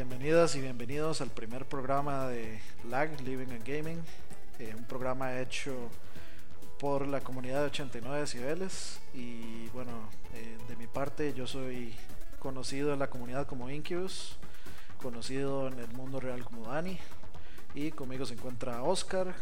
bienvenidas 0.00 0.56
y 0.56 0.62
bienvenidos 0.62 1.20
al 1.20 1.28
primer 1.28 1.66
programa 1.66 2.26
de 2.26 2.58
LAG, 2.88 3.20
Living 3.20 3.48
and 3.50 3.66
Gaming, 3.66 3.98
eh, 4.58 4.74
un 4.74 4.84
programa 4.84 5.38
hecho 5.40 5.90
por 6.78 7.06
la 7.06 7.20
comunidad 7.20 7.60
de 7.60 7.66
89 7.66 8.20
decibeles 8.20 8.98
y 9.12 9.68
bueno, 9.74 9.90
eh, 10.32 10.56
de 10.68 10.76
mi 10.76 10.86
parte 10.86 11.34
yo 11.34 11.46
soy 11.46 11.94
conocido 12.38 12.94
en 12.94 12.98
la 12.98 13.10
comunidad 13.10 13.46
como 13.46 13.68
Incubus, 13.68 14.38
conocido 15.02 15.68
en 15.68 15.78
el 15.78 15.88
mundo 15.88 16.18
real 16.18 16.44
como 16.44 16.68
Dani 16.68 16.98
y 17.74 17.90
conmigo 17.90 18.24
se 18.24 18.32
encuentra 18.32 18.82
Oscar, 18.82 19.34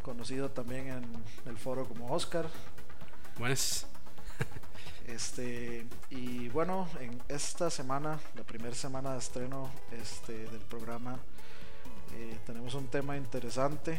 conocido 0.00 0.50
también 0.50 0.88
en 0.88 1.04
el 1.44 1.58
foro 1.58 1.84
como 1.84 2.14
Oscar. 2.14 2.46
Buenas. 3.38 3.86
Este, 5.08 5.86
y 6.10 6.50
bueno, 6.50 6.86
en 7.00 7.18
esta 7.28 7.70
semana, 7.70 8.20
la 8.36 8.44
primera 8.44 8.74
semana 8.74 9.12
de 9.14 9.18
estreno 9.18 9.70
este, 9.90 10.34
del 10.34 10.60
programa, 10.60 11.18
eh, 12.14 12.38
tenemos 12.44 12.74
un 12.74 12.88
tema 12.88 13.16
interesante. 13.16 13.98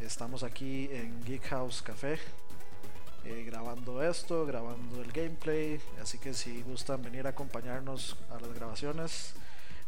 Estamos 0.00 0.42
aquí 0.42 0.88
en 0.90 1.22
Geek 1.22 1.48
House 1.48 1.82
Café 1.82 2.18
eh, 3.26 3.44
grabando 3.46 4.02
esto, 4.02 4.46
grabando 4.46 5.02
el 5.02 5.12
gameplay. 5.12 5.78
Así 6.00 6.16
que 6.16 6.32
si 6.32 6.62
gustan 6.62 7.02
venir 7.02 7.26
a 7.26 7.30
acompañarnos 7.30 8.16
a 8.30 8.40
las 8.40 8.54
grabaciones, 8.54 9.34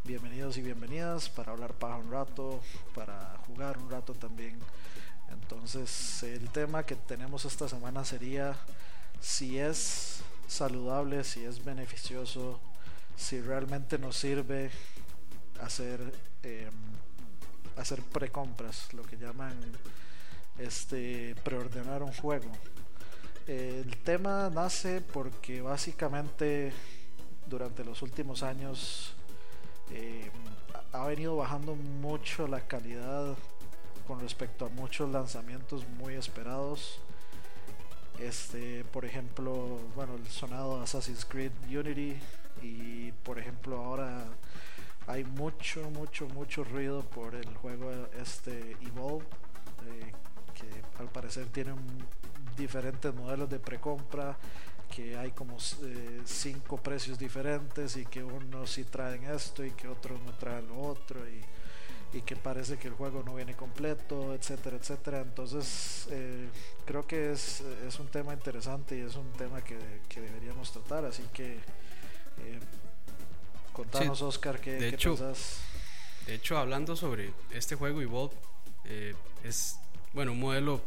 bienvenidos 0.05 0.59
y 0.59 0.63
bienvenidas 0.63 1.31
para 1.31 1.53
hablar 1.53 1.73
paja 1.73 1.97
un 1.97 2.11
rato, 2.11 2.61
para 2.95 3.39
jugar 3.47 3.79
un 3.79 3.91
rato 3.91 4.13
también. 4.13 4.59
Entonces, 5.31 6.23
el 6.23 6.51
tema 6.51 6.83
que 6.83 6.97
tenemos 6.97 7.47
esta 7.47 7.67
semana 7.67 8.05
sería 8.05 8.59
si 9.21 9.59
es 9.59 10.23
saludable, 10.51 11.23
si 11.23 11.45
es 11.45 11.65
beneficioso, 11.65 12.61
si 13.17 13.41
realmente 13.41 13.99
nos 13.99 14.17
sirve 14.17 14.71
hacer 15.61 16.01
eh, 16.43 16.69
hacer 17.77 18.03
precompras, 18.03 18.93
lo 18.93 19.03
que 19.05 19.17
llaman 19.17 19.55
este 20.59 21.35
preordenar 21.45 22.03
un 22.03 22.13
juego. 22.13 22.51
El 23.47 23.97
tema 23.99 24.51
nace 24.51 25.01
porque 25.01 25.63
básicamente 25.63 26.73
durante 27.47 27.85
los 27.85 28.03
últimos 28.03 28.43
años 28.43 29.15
eh, 29.91 30.31
ha 30.93 31.07
venido 31.07 31.37
bajando 31.37 31.75
mucho 31.75 32.47
la 32.49 32.61
calidad 32.67 33.37
con 34.07 34.21
respecto 34.21 34.67
a 34.67 34.69
muchos 34.69 35.09
lanzamientos 35.11 35.87
muy 35.89 36.15
esperados 36.15 37.01
este, 38.21 38.85
por 38.85 39.05
ejemplo, 39.05 39.79
bueno, 39.95 40.15
el 40.15 40.27
sonado 40.29 40.81
Assassin's 40.81 41.25
Creed 41.25 41.53
Unity 41.69 42.17
y 42.63 43.13
por 43.25 43.39
ejemplo 43.39 43.79
ahora 43.79 44.25
hay 45.07 45.25
mucho, 45.25 45.91
mucho, 45.91 46.27
mucho 46.29 46.63
ruido 46.65 47.03
por 47.03 47.35
el 47.35 47.49
juego 47.57 47.91
este 48.21 48.77
Evolve, 48.83 49.25
eh, 49.87 50.13
que 50.55 51.03
al 51.03 51.09
parecer 51.09 51.47
tiene 51.47 51.75
diferentes 52.57 53.15
modelos 53.15 53.49
de 53.49 53.59
precompra, 53.59 54.37
que 54.95 55.17
hay 55.17 55.31
como 55.31 55.57
eh, 55.83 56.21
cinco 56.25 56.77
precios 56.77 57.19
diferentes 57.19 57.97
y 57.97 58.05
que 58.05 58.23
unos 58.23 58.71
sí 58.71 58.85
traen 58.85 59.25
esto 59.25 59.65
y 59.65 59.71
que 59.73 59.89
otros 59.89 60.21
no 60.23 60.33
traen 60.33 60.69
lo 60.69 60.81
otro 60.81 61.27
y 61.29 61.41
y 62.13 62.23
que 62.23 62.35
parece 62.35 62.77
que 62.77 62.89
el 62.89 62.95
juego 62.95 63.23
no 63.25 63.35
viene 63.35 63.55
completo, 63.55 64.35
etcétera, 64.35 64.77
etcétera. 64.77 65.21
Entonces, 65.21 66.09
eh, 66.11 66.49
creo 66.85 67.07
que 67.07 67.33
es, 67.33 67.63
es, 67.87 67.99
un 68.01 68.09
tema 68.09 68.33
interesante 68.33 68.99
y 68.99 69.01
es 69.01 69.15
un 69.15 69.31
tema 69.33 69.63
que, 69.63 69.79
que 70.09 70.21
deberíamos 70.21 70.73
tratar. 70.73 71.05
Así 71.05 71.23
que, 71.33 71.53
eh, 71.55 72.61
contanos, 73.73 74.23
Oscar, 74.23 74.61
¿qué, 74.61 74.73
de 74.73 74.89
hecho, 74.89 75.17
De 76.27 76.35
hecho, 76.35 76.59
hablando 76.59 76.97
sobre 76.97 77.33
este 77.53 77.77
juego 77.77 78.01
Evolve, 78.01 78.35
eh, 78.87 79.15
es, 79.45 79.79
bueno, 80.13 80.33
un 80.33 80.41
modelo 80.41 80.81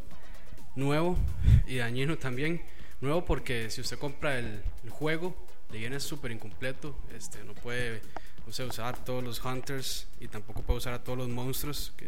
nuevo 0.75 1.17
y 1.67 1.77
dañino 1.77 2.17
también. 2.17 2.61
Nuevo 2.99 3.25
porque 3.25 3.69
si 3.69 3.81
usted 3.81 3.97
compra 3.97 4.39
el, 4.39 4.61
el 4.83 4.89
juego, 4.89 5.35
le 5.71 5.79
viene 5.79 5.99
súper 5.99 6.31
incompleto, 6.31 6.95
este, 7.13 7.43
no 7.43 7.53
puede 7.53 8.01
o 8.45 8.49
usar 8.49 9.03
todos 9.03 9.23
los 9.23 9.43
hunters 9.43 10.07
y 10.19 10.27
tampoco 10.27 10.61
puede 10.61 10.77
usar 10.77 10.93
a 10.93 11.03
todos 11.03 11.17
los 11.17 11.29
monstruos, 11.29 11.93
que 11.97 12.07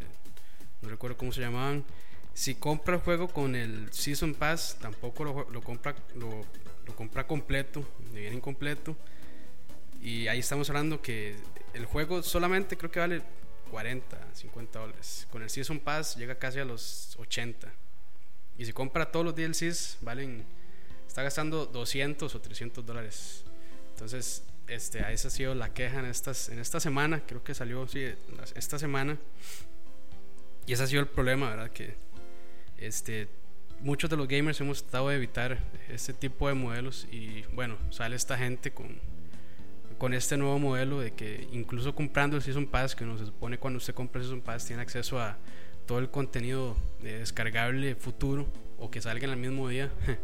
no 0.81 0.89
recuerdo 0.89 1.17
cómo 1.17 1.31
se 1.31 1.41
llamaban. 1.41 1.83
Si 2.33 2.55
compra 2.55 2.95
el 2.95 3.01
juego 3.01 3.29
con 3.29 3.55
el 3.55 3.91
Season 3.93 4.33
Pass, 4.33 4.77
tampoco 4.81 5.23
lo, 5.23 5.49
lo 5.49 5.61
compra, 5.61 5.95
lo, 6.15 6.45
lo, 6.85 6.95
compra 6.95 7.25
completo, 7.25 7.87
le 8.13 8.21
viene 8.21 8.35
incompleto. 8.35 8.95
Y 10.01 10.27
ahí 10.27 10.39
estamos 10.39 10.69
hablando 10.69 11.01
que 11.01 11.35
el 11.73 11.85
juego 11.85 12.21
solamente 12.21 12.77
creo 12.77 12.91
que 12.91 12.99
vale 12.99 13.21
40, 13.71 14.17
50 14.33 14.79
dólares. 14.79 15.27
Con 15.31 15.43
el 15.43 15.49
Season 15.49 15.79
Pass 15.79 16.15
llega 16.15 16.35
casi 16.35 16.59
a 16.59 16.65
los 16.65 17.15
80. 17.19 17.71
Y 18.57 18.65
si 18.65 18.73
compra 18.73 19.11
todos 19.11 19.25
los 19.25 19.35
DLCs, 19.35 19.97
valen, 20.01 20.45
está 21.07 21.23
gastando 21.23 21.65
200 21.65 22.33
o 22.35 22.41
300 22.41 22.85
dólares. 22.85 23.43
Entonces, 23.91 24.43
este, 24.67 24.99
esa 25.11 25.27
ha 25.27 25.31
sido 25.31 25.55
la 25.55 25.73
queja 25.73 25.99
en, 25.99 26.05
estas, 26.05 26.49
en 26.49 26.59
esta 26.59 26.79
semana, 26.79 27.21
creo 27.25 27.43
que 27.43 27.53
salió 27.53 27.87
sí, 27.87 28.05
esta 28.55 28.79
semana. 28.79 29.17
Y 30.65 30.73
ese 30.73 30.83
ha 30.83 30.87
sido 30.87 31.01
el 31.01 31.07
problema, 31.07 31.49
¿verdad? 31.49 31.71
Que 31.71 31.95
este, 32.77 33.27
muchos 33.81 34.09
de 34.09 34.17
los 34.17 34.27
gamers 34.27 34.59
hemos 34.61 34.81
tratado 34.81 35.09
de 35.09 35.15
evitar 35.15 35.59
este 35.89 36.13
tipo 36.13 36.47
de 36.47 36.55
modelos 36.55 37.07
y 37.11 37.43
bueno, 37.53 37.77
sale 37.91 38.15
esta 38.15 38.37
gente 38.37 38.71
con, 38.71 38.99
con 39.97 40.13
este 40.13 40.37
nuevo 40.37 40.57
modelo 40.59 40.99
de 40.99 41.11
que 41.11 41.47
incluso 41.51 41.93
comprando 41.93 42.35
el 42.35 42.41
Season 42.41 42.65
Pass, 42.65 42.95
que 42.95 43.05
no 43.05 43.17
se 43.17 43.25
supone 43.25 43.57
cuando 43.57 43.77
usted 43.77 43.93
compra 43.93 44.19
el 44.21 44.25
Season 44.25 44.41
Pass 44.41 44.65
tiene 44.65 44.81
acceso 44.81 45.19
a 45.19 45.37
todo 45.85 45.99
el 45.99 46.09
contenido 46.09 46.75
descargable 47.01 47.95
futuro 47.95 48.47
o 48.79 48.89
que 48.89 49.01
salga 49.01 49.25
en 49.25 49.31
el 49.31 49.37
mismo 49.37 49.69
día. 49.69 49.91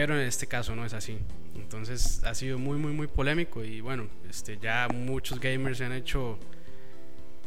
Pero 0.00 0.18
en 0.18 0.26
este 0.26 0.46
caso 0.46 0.74
no 0.74 0.86
es 0.86 0.94
así. 0.94 1.18
Entonces 1.54 2.24
ha 2.24 2.34
sido 2.34 2.58
muy, 2.58 2.78
muy, 2.78 2.90
muy 2.90 3.06
polémico 3.06 3.62
y 3.62 3.82
bueno, 3.82 4.08
este, 4.30 4.56
ya 4.56 4.88
muchos 4.88 5.38
gamers 5.38 5.76
se 5.76 5.84
han 5.84 5.92
hecho, 5.92 6.38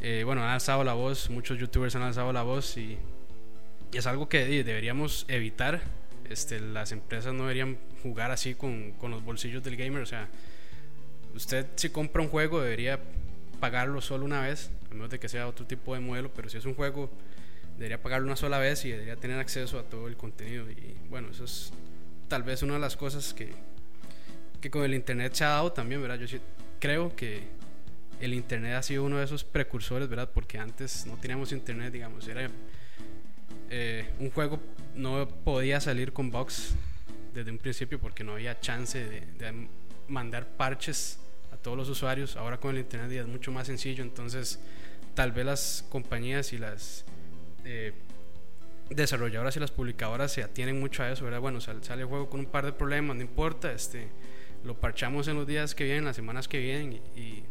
eh, 0.03 0.21
bueno, 0.23 0.43
han 0.43 0.51
alzado 0.51 0.83
la 0.83 0.93
voz, 0.93 1.31
muchos 1.31 1.57
youtubers 1.57 1.95
han 1.95 2.03
alzado 2.03 2.31
la 2.31 2.43
voz 2.43 2.77
y, 2.77 2.99
es 3.91 4.05
algo 4.05 4.29
que 4.29 4.63
deberíamos 4.63 5.25
evitar. 5.29 5.81
Este, 6.29 6.59
las 6.59 6.91
empresas 6.91 7.33
no 7.33 7.41
deberían 7.41 7.79
jugar 8.03 8.29
así 8.29 8.53
con, 8.53 8.91
con 8.99 9.09
los 9.09 9.23
bolsillos 9.23 9.63
del 9.63 9.75
gamer. 9.75 10.03
O 10.03 10.05
sea, 10.05 10.29
usted 11.33 11.65
si 11.75 11.89
compra 11.89 12.21
un 12.21 12.29
juego 12.29 12.61
debería 12.61 12.99
pagarlo 13.59 13.99
solo 13.99 14.25
una 14.25 14.41
vez, 14.41 14.69
a 14.91 14.93
menos 14.93 15.09
de 15.09 15.19
que 15.19 15.27
sea 15.27 15.47
otro 15.47 15.65
tipo 15.65 15.95
de 15.95 16.01
modelo, 16.01 16.31
pero 16.31 16.49
si 16.49 16.57
es 16.59 16.65
un 16.65 16.75
juego 16.75 17.09
debería 17.77 17.99
pagarlo 17.99 18.27
una 18.27 18.35
sola 18.35 18.59
vez 18.59 18.85
y 18.85 18.91
debería 18.91 19.15
tener 19.15 19.39
acceso 19.39 19.79
a 19.79 19.83
todo 19.83 20.07
el 20.07 20.17
contenido. 20.17 20.69
Y 20.69 20.95
bueno, 21.09 21.29
eso 21.31 21.45
es 21.45 21.73
tal 22.33 22.41
vez 22.41 22.63
una 22.63 22.73
de 22.73 22.79
las 22.79 22.97
cosas 22.97 23.31
que, 23.31 23.53
que 24.59 24.71
con 24.71 24.83
el 24.83 24.95
internet 24.95 25.35
se 25.35 25.43
ha 25.43 25.49
dado 25.49 25.71
también, 25.71 26.01
¿verdad? 26.01 26.17
Yo 26.17 26.39
creo 26.79 27.15
que 27.15 27.43
el 28.19 28.33
internet 28.33 28.73
ha 28.73 28.81
sido 28.81 29.03
uno 29.03 29.19
de 29.19 29.25
esos 29.25 29.43
precursores, 29.43 30.09
¿verdad? 30.09 30.31
Porque 30.33 30.57
antes 30.57 31.05
no 31.05 31.15
teníamos 31.17 31.51
internet, 31.51 31.93
digamos, 31.93 32.27
era 32.27 32.49
eh, 33.69 34.09
un 34.17 34.31
juego 34.31 34.59
no 34.95 35.27
podía 35.27 35.79
salir 35.79 36.11
con 36.11 36.31
bugs 36.31 36.73
desde 37.35 37.51
un 37.51 37.59
principio 37.59 37.99
porque 37.99 38.23
no 38.23 38.31
había 38.31 38.59
chance 38.59 38.97
de, 39.05 39.67
mandar 40.07 40.47
parches 40.57 41.19
a 41.51 41.57
todos 41.57 41.77
los 41.77 41.87
usuarios. 41.87 42.35
Ahora 42.35 42.59
con 42.59 42.71
el 42.71 42.81
internet 42.81 43.11
es 43.11 43.27
mucho 43.27 43.51
más 43.51 43.67
sencillo, 43.67 44.03
entonces 44.03 44.59
tal 45.13 45.33
vez 45.33 45.45
las 45.45 45.85
compañías 45.87 46.51
y 46.51 46.57
las 46.57 47.05
eh, 47.63 47.93
desarrolladoras 48.89 49.55
y 49.57 49.59
las 49.59 49.71
publicadoras 49.71 50.31
se 50.31 50.43
atienen 50.43 50.79
mucho 50.79 51.03
a 51.03 51.11
eso, 51.11 51.25
¿verdad? 51.25 51.39
Bueno, 51.39 51.61
sale, 51.61 51.83
sale 51.83 52.01
el 52.01 52.07
juego 52.07 52.29
con 52.29 52.39
un 52.39 52.45
par 52.45 52.65
de 52.65 52.73
problemas, 52.73 53.15
no 53.15 53.21
importa, 53.21 53.71
este 53.71 54.09
lo 54.63 54.79
parchamos 54.79 55.27
en 55.27 55.35
los 55.35 55.45
días 55.45 55.75
que 55.75 55.83
vienen, 55.83 56.05
las 56.05 56.15
semanas 56.15 56.47
que 56.47 56.59
vienen 56.59 57.01
y, 57.15 57.43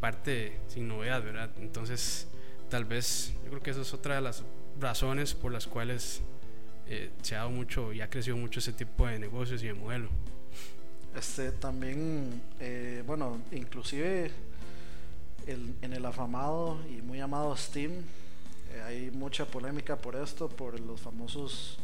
parte 0.00 0.58
sin 0.68 0.88
novedad, 0.88 1.22
¿verdad? 1.22 1.50
Entonces, 1.58 2.26
tal 2.68 2.84
vez 2.84 3.32
yo 3.44 3.50
creo 3.50 3.62
que 3.62 3.70
esa 3.70 3.82
es 3.82 3.94
otra 3.94 4.16
de 4.16 4.20
las 4.20 4.42
razones 4.80 5.34
por 5.34 5.52
las 5.52 5.66
cuales 5.66 6.22
eh, 6.88 7.10
se 7.22 7.36
ha 7.36 7.38
dado 7.38 7.50
mucho 7.50 7.92
y 7.92 8.00
ha 8.00 8.10
crecido 8.10 8.36
mucho 8.36 8.58
ese 8.58 8.72
tipo 8.72 9.06
de 9.06 9.18
negocios 9.18 9.62
y 9.62 9.68
de 9.68 9.74
modelo. 9.74 10.08
Este 11.16 11.52
también, 11.52 12.42
eh, 12.58 13.02
bueno, 13.06 13.40
inclusive 13.52 14.30
en 15.46 15.92
el 15.92 16.04
afamado 16.04 16.78
y 16.88 17.02
muy 17.02 17.20
amado 17.20 17.56
Steam, 17.56 17.92
hay 18.86 19.10
mucha 19.10 19.44
polémica 19.44 19.96
por 19.96 20.16
esto, 20.16 20.48
por 20.48 20.78
los 20.80 21.00
famosos 21.00 21.78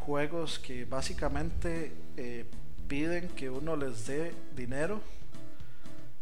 juegos 0.00 0.58
que 0.58 0.84
básicamente 0.84 1.92
piden 2.92 3.28
que 3.28 3.48
uno 3.48 3.74
les 3.74 4.06
dé 4.06 4.34
dinero, 4.54 5.00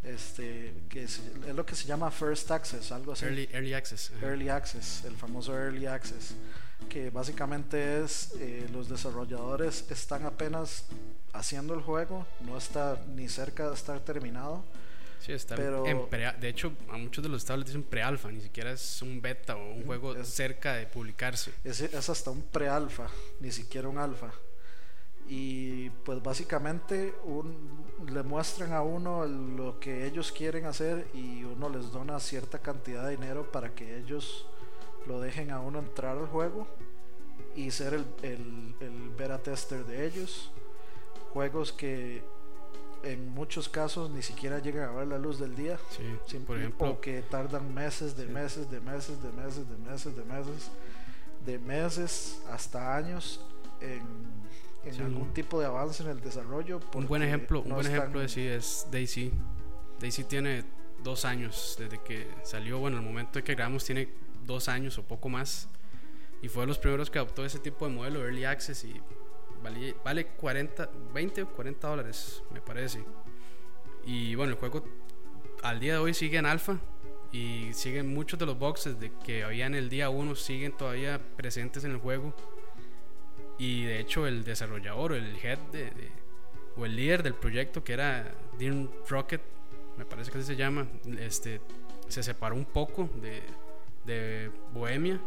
este, 0.03 0.73
que 0.89 1.03
es, 1.03 1.21
lo 1.53 1.65
que 1.65 1.75
se 1.75 1.85
llama 1.85 2.09
First 2.09 2.49
Access, 2.49 2.91
algo 2.91 3.11
así. 3.11 3.25
Early, 3.25 3.73
Access. 3.73 4.11
Early 4.21 4.49
Access, 4.49 5.03
el 5.05 5.15
famoso 5.15 5.53
Early 5.53 5.85
Access, 5.85 6.33
que 6.89 7.09
básicamente 7.09 8.01
es 8.01 8.33
eh, 8.39 8.67
los 8.71 8.89
desarrolladores 8.89 9.85
están 9.91 10.25
apenas 10.25 10.85
haciendo 11.33 11.73
el 11.73 11.81
juego, 11.81 12.25
no 12.41 12.57
está 12.57 13.03
ni 13.15 13.27
cerca 13.27 13.67
de 13.67 13.75
estar 13.75 13.99
terminado, 13.99 14.63
Sí, 15.21 15.33
está 15.33 15.55
Pero- 15.55 15.85
en 15.85 16.07
pre- 16.07 16.33
De 16.39 16.49
hecho, 16.49 16.73
a 16.89 16.97
muchos 16.97 17.23
de 17.23 17.29
los 17.29 17.43
estados 17.43 17.59
les 17.59 17.67
dicen 17.67 17.83
pre-alfa, 17.83 18.31
ni 18.31 18.41
siquiera 18.41 18.71
es 18.71 19.01
un 19.03 19.21
beta 19.21 19.55
o 19.55 19.73
un 19.73 19.85
juego 19.85 20.15
Es- 20.15 20.27
cerca 20.29 20.73
de 20.73 20.87
publicarse. 20.87 21.51
Es, 21.63 21.79
es 21.81 22.09
hasta 22.09 22.31
un 22.31 22.41
pre-alfa, 22.41 23.07
ni 23.39 23.51
siquiera 23.51 23.87
un 23.87 23.97
alfa. 23.99 24.31
Y 25.27 25.89
pues 26.03 26.21
básicamente 26.23 27.13
un- 27.23 27.85
le 28.11 28.23
muestran 28.23 28.73
a 28.73 28.81
uno 28.81 29.25
lo 29.25 29.79
que 29.79 30.05
ellos 30.07 30.31
quieren 30.31 30.65
hacer 30.65 31.07
y 31.13 31.43
uno 31.43 31.69
les 31.69 31.91
dona 31.91 32.19
cierta 32.19 32.57
cantidad 32.59 33.05
de 33.05 33.11
dinero 33.11 33.51
para 33.51 33.73
que 33.75 33.97
ellos 33.99 34.47
lo 35.05 35.21
dejen 35.21 35.51
a 35.51 35.59
uno 35.61 35.79
entrar 35.79 36.17
al 36.17 36.25
juego 36.27 36.67
y 37.55 37.69
ser 37.71 37.93
el, 37.93 38.05
el, 38.23 38.75
el 38.81 39.09
beta 39.15 39.37
tester 39.37 39.85
de 39.85 40.05
ellos. 40.07 40.51
Juegos 41.33 41.71
que 41.71 42.23
en 43.03 43.29
muchos 43.29 43.67
casos 43.69 44.09
ni 44.11 44.21
siquiera 44.21 44.59
llegan 44.59 44.89
a 44.89 44.91
ver 44.93 45.07
la 45.07 45.17
luz 45.17 45.39
del 45.39 45.55
día. 45.55 45.77
Sí, 45.89 46.03
Simple- 46.27 46.45
por 46.45 46.57
ejemplo, 46.59 46.89
o 46.91 47.01
que 47.01 47.21
tardan 47.23 47.73
meses 47.73 48.15
de 48.15 48.27
meses 48.27 48.69
de 48.69 48.79
meses 48.79 49.21
de 49.23 49.31
meses 49.31 49.67
de 49.69 49.77
meses 49.77 50.15
de 50.15 50.23
meses 50.25 50.71
de 51.45 51.59
meses 51.59 52.41
hasta 52.51 52.95
años 52.95 53.43
en, 53.79 54.01
en 54.85 54.93
Sí. 54.93 55.01
algún 55.01 55.33
tipo 55.33 55.59
de 55.59 55.65
avance 55.65 56.03
en 56.03 56.09
el 56.09 56.21
desarrollo 56.21 56.79
un 56.93 57.07
buen 57.07 57.23
ejemplo, 57.23 57.61
un 57.61 57.69
no 57.69 57.75
buen 57.75 57.87
están- 57.87 57.99
ejemplo 58.01 58.19
de 58.21 58.29
sí 58.29 58.45
es 58.47 58.87
Daisy. 58.91 59.31
Daisy 59.99 60.23
tiene 60.25 60.63
dos 61.03 61.25
años 61.25 61.75
desde 61.79 61.99
que 62.03 62.27
salió. 62.43 62.77
Bueno, 62.79 62.97
el 62.97 63.03
momento 63.03 63.39
de 63.39 63.43
que 63.43 63.55
grabamos 63.55 63.83
tiene 63.85 64.09
dos 64.45 64.67
años 64.67 64.97
o 64.99 65.03
poco 65.03 65.29
más. 65.29 65.67
Y 66.43 66.47
fue 66.47 66.63
de 66.63 66.67
los 66.67 66.77
primeros 66.79 67.09
que 67.11 67.17
adoptó 67.19 67.43
ese 67.45 67.59
tipo 67.59 67.87
de 67.87 67.93
modelo, 67.93 68.23
Early 68.23 68.45
Access, 68.45 68.83
y 68.83 68.99
vale, 69.63 69.95
vale 70.03 70.25
40, 70.27 70.89
20 71.13 71.43
o 71.43 71.49
40 71.49 71.87
dólares, 71.87 72.43
me 72.51 72.61
parece. 72.61 73.03
Y 74.05 74.35
bueno, 74.35 74.53
el 74.53 74.59
juego 74.59 74.83
al 75.63 75.79
día 75.79 75.93
de 75.93 75.99
hoy 75.99 76.13
sigue 76.13 76.37
en 76.37 76.45
alfa 76.45 76.79
y 77.31 77.73
siguen 77.73 78.13
muchos 78.13 78.39
de 78.39 78.45
los 78.45 78.57
boxes 78.57 78.99
de 78.99 79.11
que 79.23 79.43
había 79.43 79.65
en 79.65 79.75
el 79.75 79.89
día 79.89 80.09
1 80.09 80.35
siguen 80.35 80.73
todavía 80.73 81.19
presentes 81.37 81.83
en 81.83 81.91
el 81.91 81.97
juego. 81.97 82.33
Y 83.57 83.85
de 83.85 83.99
hecho 83.99 84.27
el 84.27 84.43
desarrollador 84.43 85.13
el 85.13 85.37
head 85.41 85.59
o 86.75 86.85
el 86.85 86.95
líder 86.95 87.21
del 87.21 87.35
proyecto 87.35 87.83
que 87.83 87.93
era 87.93 88.33
Dean 88.57 88.89
Rocket, 89.07 89.41
me 89.97 90.05
parece 90.05 90.31
que 90.31 90.39
así 90.39 90.47
se 90.47 90.55
llama, 90.55 90.87
este, 91.19 91.61
se 92.07 92.23
separó 92.23 92.55
un 92.55 92.65
poco 92.65 93.09
de, 93.21 93.43
de 94.05 94.51
Bohemia 94.73 95.19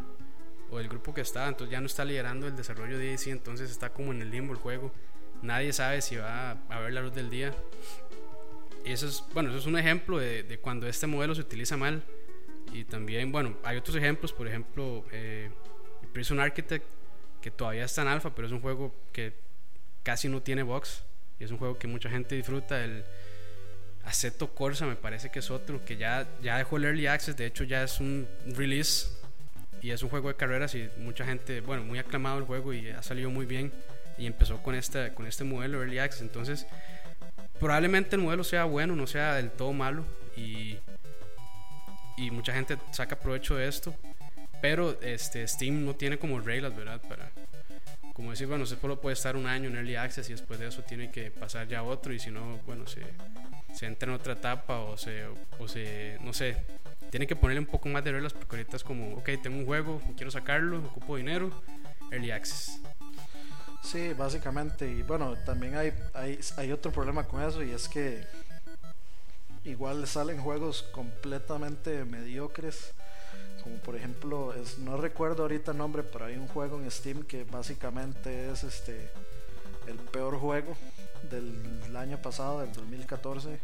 o 0.74 0.80
el 0.80 0.88
grupo 0.88 1.14
que 1.14 1.20
estaba, 1.20 1.48
entonces 1.48 1.70
ya 1.70 1.80
no 1.80 1.86
está 1.86 2.04
liderando 2.04 2.48
el 2.48 2.56
desarrollo 2.56 2.98
de 2.98 3.10
DC, 3.10 3.30
entonces 3.30 3.70
está 3.70 3.90
como 3.90 4.12
en 4.12 4.22
el 4.22 4.30
limbo 4.30 4.52
el 4.52 4.58
juego. 4.58 4.92
Nadie 5.42 5.72
sabe 5.72 6.02
si 6.02 6.16
va 6.16 6.52
a, 6.68 6.80
ver 6.80 6.92
la 6.92 7.00
luz 7.00 7.14
del 7.14 7.30
día. 7.30 7.54
Y 8.84 8.92
eso 8.92 9.06
es, 9.06 9.22
bueno, 9.32 9.50
eso 9.50 9.58
es 9.58 9.66
un 9.66 9.78
ejemplo 9.78 10.18
de, 10.18 10.42
de 10.42 10.58
cuando 10.58 10.88
este 10.88 11.06
modelo 11.06 11.34
se 11.34 11.42
utiliza 11.42 11.76
mal. 11.76 12.02
Y 12.72 12.84
también, 12.84 13.30
bueno, 13.30 13.56
hay 13.62 13.76
otros 13.76 13.96
ejemplos, 13.96 14.32
por 14.32 14.48
ejemplo, 14.48 15.04
eh, 15.12 15.50
Prison 16.12 16.40
Architect, 16.40 16.84
que 17.40 17.50
todavía 17.50 17.84
está 17.84 18.02
en 18.02 18.08
alfa, 18.08 18.34
pero 18.34 18.46
es 18.46 18.52
un 18.52 18.60
juego 18.60 18.92
que 19.12 19.34
casi 20.02 20.28
no 20.28 20.42
tiene 20.42 20.64
box. 20.64 21.04
Y 21.38 21.44
es 21.44 21.50
un 21.50 21.58
juego 21.58 21.78
que 21.78 21.86
mucha 21.86 22.10
gente 22.10 22.34
disfruta. 22.34 22.82
El 22.82 23.04
Aceto 24.04 24.54
Corsa 24.54 24.86
me 24.86 24.96
parece 24.96 25.30
que 25.30 25.38
es 25.38 25.50
otro, 25.50 25.84
que 25.84 25.96
ya, 25.96 26.28
ya 26.42 26.58
dejó 26.58 26.76
el 26.78 26.84
Early 26.84 27.06
Access, 27.06 27.36
de 27.36 27.46
hecho 27.46 27.64
ya 27.64 27.84
es 27.84 28.00
un 28.00 28.28
release. 28.46 29.06
Y 29.84 29.90
es 29.90 30.02
un 30.02 30.08
juego 30.08 30.28
de 30.28 30.34
carreras 30.34 30.74
y 30.74 30.88
mucha 30.96 31.26
gente, 31.26 31.60
bueno, 31.60 31.84
muy 31.84 31.98
aclamado 31.98 32.38
el 32.38 32.44
juego 32.44 32.72
y 32.72 32.88
ha 32.88 33.02
salido 33.02 33.28
muy 33.28 33.44
bien. 33.44 33.70
Y 34.16 34.24
empezó 34.24 34.62
con, 34.62 34.74
esta, 34.74 35.12
con 35.12 35.26
este 35.26 35.44
modelo 35.44 35.82
Early 35.82 35.98
Access. 35.98 36.22
Entonces, 36.22 36.66
probablemente 37.60 38.16
el 38.16 38.22
modelo 38.22 38.44
sea 38.44 38.64
bueno, 38.64 38.96
no 38.96 39.06
sea 39.06 39.34
del 39.34 39.50
todo 39.50 39.74
malo. 39.74 40.06
Y, 40.38 40.78
y 42.16 42.30
mucha 42.30 42.54
gente 42.54 42.78
saca 42.92 43.20
provecho 43.20 43.56
de 43.56 43.68
esto. 43.68 43.94
Pero 44.62 44.98
este, 45.02 45.46
Steam 45.46 45.84
no 45.84 45.92
tiene 45.92 46.16
como 46.16 46.40
reglas, 46.40 46.74
¿verdad? 46.74 47.02
Para, 47.06 47.30
como 48.14 48.30
decir, 48.30 48.46
bueno, 48.46 48.64
usted 48.64 48.80
solo 48.80 48.98
puede 48.98 49.12
estar 49.12 49.36
un 49.36 49.46
año 49.46 49.68
en 49.68 49.76
Early 49.76 49.96
Access 49.96 50.30
y 50.30 50.32
después 50.32 50.58
de 50.60 50.68
eso 50.68 50.80
tiene 50.80 51.10
que 51.10 51.30
pasar 51.30 51.68
ya 51.68 51.80
a 51.80 51.82
otro. 51.82 52.14
Y 52.14 52.18
si 52.18 52.30
no, 52.30 52.58
bueno, 52.64 52.86
se, 52.86 53.02
se 53.74 53.84
entra 53.84 54.08
en 54.08 54.14
otra 54.14 54.32
etapa 54.32 54.78
o 54.78 54.96
se, 54.96 55.26
o 55.58 55.68
se, 55.68 56.16
no 56.22 56.32
sé, 56.32 56.56
tiene 57.14 57.28
que 57.28 57.36
ponerle 57.36 57.60
un 57.60 57.66
poco 57.66 57.88
más 57.88 58.02
de 58.02 58.10
reglas 58.10 58.32
porque 58.32 58.56
ahorita 58.56 58.76
es 58.76 58.82
como, 58.82 59.14
ok, 59.14 59.30
tengo 59.40 59.58
un 59.58 59.66
juego, 59.66 60.02
quiero 60.16 60.32
sacarlo, 60.32 60.78
ocupo 60.78 61.16
dinero, 61.16 61.48
Early 62.10 62.32
Access. 62.32 62.80
Sí, 63.84 64.12
básicamente. 64.14 64.90
Y 64.90 65.02
bueno, 65.02 65.36
también 65.46 65.76
hay, 65.76 65.92
hay, 66.12 66.40
hay 66.56 66.72
otro 66.72 66.90
problema 66.90 67.22
con 67.22 67.40
eso 67.40 67.62
y 67.62 67.70
es 67.70 67.88
que 67.88 68.26
igual 69.62 70.04
salen 70.08 70.40
juegos 70.40 70.82
completamente 70.90 72.04
mediocres. 72.04 72.92
Como 73.62 73.76
por 73.76 73.94
ejemplo, 73.94 74.52
es, 74.52 74.80
no 74.80 74.96
recuerdo 74.96 75.42
ahorita 75.42 75.70
el 75.70 75.78
nombre, 75.78 76.02
pero 76.02 76.24
hay 76.24 76.34
un 76.34 76.48
juego 76.48 76.80
en 76.80 76.90
Steam 76.90 77.22
que 77.22 77.44
básicamente 77.44 78.50
es 78.50 78.64
este 78.64 79.08
el 79.86 79.98
peor 79.98 80.36
juego 80.40 80.76
del 81.30 81.96
año 81.96 82.20
pasado, 82.20 82.62
del 82.62 82.72
2014. 82.72 83.60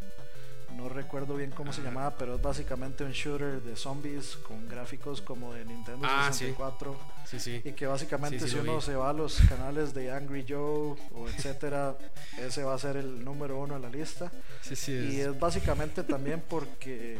No 0.75 0.89
recuerdo 0.89 1.35
bien 1.35 1.51
cómo 1.51 1.71
se 1.73 1.81
llamaba, 1.81 2.15
pero 2.17 2.35
es 2.35 2.41
básicamente 2.41 3.03
un 3.03 3.11
shooter 3.11 3.61
de 3.61 3.75
zombies 3.75 4.35
con 4.37 4.67
gráficos 4.67 5.21
como 5.21 5.53
de 5.53 5.63
Nintendo 5.65 6.07
Ah, 6.09 6.29
sí. 6.31 6.39
64. 6.45 6.95
Sí, 7.25 7.39
sí. 7.39 7.61
Y 7.63 7.71
que 7.73 7.85
básicamente 7.87 8.47
si 8.47 8.55
uno 8.57 8.77
vi. 8.77 8.81
se 8.81 8.95
va 8.95 9.09
a 9.09 9.13
los 9.13 9.39
canales 9.47 9.93
de 9.93 10.11
Angry 10.11 10.45
Joe 10.47 10.95
o 11.13 11.27
etcétera, 11.35 11.95
ese 12.39 12.63
va 12.63 12.73
a 12.73 12.77
ser 12.79 12.97
el 12.97 13.23
número 13.23 13.59
uno 13.59 13.75
en 13.75 13.81
la 13.83 13.89
lista. 13.89 14.31
Y 14.69 14.73
es- 14.73 14.87
es 14.89 15.39
básicamente 15.39 16.03
también 16.03 16.43
porque 16.49 17.19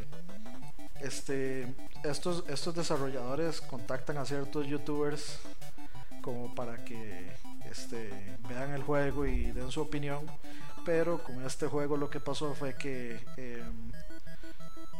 este 1.02 1.68
estos, 2.04 2.44
estos 2.48 2.74
desarrolladores 2.76 3.62
contactan 3.62 4.18
a 4.18 4.26
ciertos 4.26 4.66
youtubers 4.68 5.40
como 6.22 6.54
para 6.56 6.84
que 6.84 7.32
este, 7.70 8.10
vean 8.50 8.72
el 8.74 8.84
juego 8.84 9.26
y 9.26 9.52
den 9.52 9.72
su 9.72 9.82
opinión. 9.82 10.20
Pero 10.86 11.24
con 11.24 11.46
este 11.46 11.68
juego 11.68 11.98
lo 11.98 12.10
que 12.10 12.20
pasó 12.20 12.54
fue 12.56 12.76
que 12.76 13.20
eh, 13.38 13.64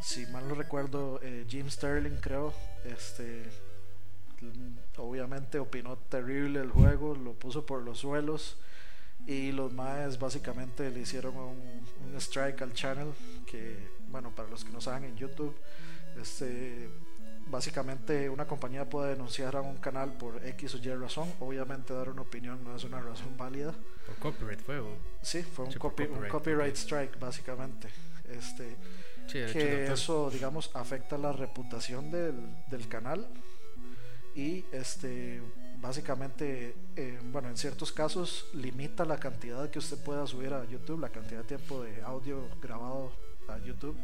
si 0.00 0.26
mal 0.26 0.48
no 0.48 0.54
recuerdo, 0.54 1.20
eh, 1.22 1.44
Jim 1.48 1.68
Sterling 1.68 2.16
creo, 2.20 2.52
este 2.84 3.50
obviamente 4.96 5.58
opinó 5.60 5.96
terrible 5.96 6.60
el 6.60 6.70
juego, 6.70 7.14
lo 7.14 7.34
puso 7.34 7.64
por 7.64 7.82
los 7.82 7.98
suelos 7.98 8.56
y 9.26 9.52
los 9.52 9.72
maes 9.72 10.18
básicamente 10.18 10.90
le 10.90 11.00
hicieron 11.00 11.36
un 11.36 11.86
strike 12.16 12.60
al 12.62 12.72
channel 12.72 13.12
que 13.46 13.88
bueno 14.08 14.34
para 14.34 14.48
los 14.48 14.64
que 14.64 14.72
no 14.72 14.80
saben 14.80 15.04
en 15.04 15.16
YouTube 15.16 15.54
este 16.20 16.90
básicamente 17.46 18.28
una 18.30 18.46
compañía 18.46 18.88
puede 18.88 19.10
denunciar 19.10 19.56
a 19.56 19.60
un 19.60 19.76
canal 19.76 20.12
por 20.14 20.44
X 20.46 20.74
o 20.74 20.78
Y 20.78 20.94
razón 20.94 21.32
obviamente 21.40 21.92
dar 21.94 22.08
una 22.08 22.22
opinión 22.22 22.62
no 22.64 22.74
es 22.76 22.84
una 22.84 23.00
razón 23.00 23.36
válida. 23.36 23.72
Por 24.06 24.16
copyright 24.16 24.60
fue. 24.60 24.78
o- 24.80 24.96
sí 25.22 25.42
fue 25.42 25.66
un, 25.66 25.72
Sí, 25.72 25.78
copyright, 25.78 26.76
strike 26.76 27.18
básicamente. 27.18 27.88
Este 28.28 28.76
Sí, 29.26 29.38
que 29.52 29.86
eso 29.92 30.30
digamos 30.30 30.70
afecta 30.74 31.16
la 31.16 31.32
reputación 31.32 32.10
del, 32.10 32.34
del 32.68 32.88
canal 32.88 33.26
y 34.34 34.64
este 34.72 35.40
básicamente 35.80 36.74
eh, 36.96 37.18
bueno 37.24 37.48
en 37.48 37.56
ciertos 37.56 37.92
casos 37.92 38.46
limita 38.54 39.04
la 39.04 39.18
cantidad 39.18 39.68
que 39.70 39.78
usted 39.78 39.96
pueda 39.98 40.26
subir 40.26 40.52
a 40.52 40.64
YouTube 40.64 41.00
la 41.00 41.08
cantidad 41.10 41.40
de 41.42 41.46
tiempo 41.56 41.82
de 41.82 42.02
audio 42.02 42.48
grabado 42.60 43.12
a 43.48 43.58
YouTube 43.58 43.96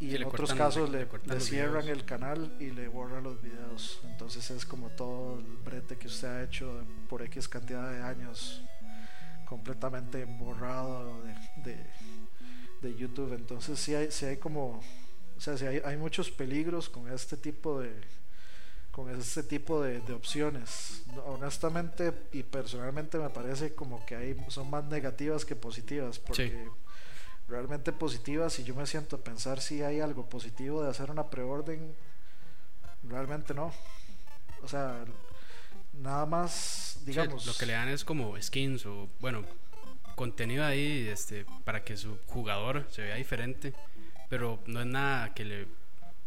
y 0.00 0.16
en 0.16 0.24
otros 0.24 0.50
cortan- 0.50 0.58
casos 0.58 0.90
le 0.90 1.06
cierran 1.40 1.82
videos. 1.82 1.98
el 1.98 2.04
canal 2.04 2.56
y 2.58 2.70
le 2.70 2.88
borran 2.88 3.22
los 3.22 3.40
videos 3.42 4.00
entonces 4.04 4.50
es 4.50 4.64
como 4.64 4.88
todo 4.90 5.38
el 5.38 5.44
brete 5.64 5.96
que 5.98 6.06
usted 6.08 6.28
ha 6.28 6.42
hecho 6.42 6.82
por 7.08 7.22
X 7.22 7.48
cantidad 7.48 7.90
de 7.90 8.00
años 8.02 8.62
completamente 9.46 10.24
borrado 10.24 11.22
de, 11.22 11.34
de, 11.64 11.86
de 12.82 12.94
YouTube. 12.96 13.32
Entonces 13.34 13.78
sí 13.80 13.94
hay, 13.94 14.10
sí 14.12 14.24
hay 14.26 14.36
como, 14.36 14.80
o 15.36 15.40
sea, 15.40 15.56
sí 15.58 15.66
hay, 15.66 15.82
hay 15.84 15.96
muchos 15.96 16.30
peligros 16.30 16.88
con 16.88 17.10
este 17.12 17.36
tipo 17.36 17.80
de 17.80 17.92
con 18.92 19.08
este 19.10 19.42
tipo 19.44 19.82
de, 19.82 20.00
de 20.00 20.12
opciones. 20.12 21.02
Honestamente 21.26 22.12
y 22.32 22.42
personalmente 22.42 23.18
me 23.18 23.30
parece 23.30 23.74
como 23.74 24.04
que 24.06 24.16
hay, 24.16 24.36
son 24.48 24.68
más 24.70 24.84
negativas 24.84 25.44
que 25.44 25.56
positivas, 25.56 26.18
porque 26.18 26.48
Sí. 26.50 26.70
Realmente 27.50 27.92
positivas, 27.92 28.52
si 28.54 28.64
yo 28.64 28.74
me 28.74 28.86
siento 28.86 29.16
a 29.16 29.24
pensar 29.24 29.60
si 29.60 29.82
hay 29.82 30.00
algo 30.00 30.28
positivo 30.28 30.82
de 30.82 30.90
hacer 30.90 31.10
una 31.10 31.28
preorden, 31.28 31.94
realmente 33.02 33.52
no. 33.54 33.72
O 34.62 34.68
sea, 34.68 35.04
nada 35.94 36.26
más, 36.26 36.98
Sí, 37.00 37.04
digamos... 37.06 37.46
lo 37.46 37.54
que 37.54 37.66
le 37.66 37.72
dan 37.74 37.88
es 37.88 38.04
como 38.04 38.40
skins 38.40 38.86
o, 38.86 39.08
bueno, 39.20 39.44
contenido 40.14 40.64
ahí 40.64 41.08
este, 41.08 41.46
para 41.64 41.82
que 41.82 41.96
su 41.96 42.18
jugador 42.26 42.86
se 42.90 43.02
vea 43.02 43.16
diferente, 43.16 43.72
pero 44.28 44.60
no 44.66 44.80
es 44.80 44.86
nada 44.86 45.34
que 45.34 45.44
le, 45.44 45.66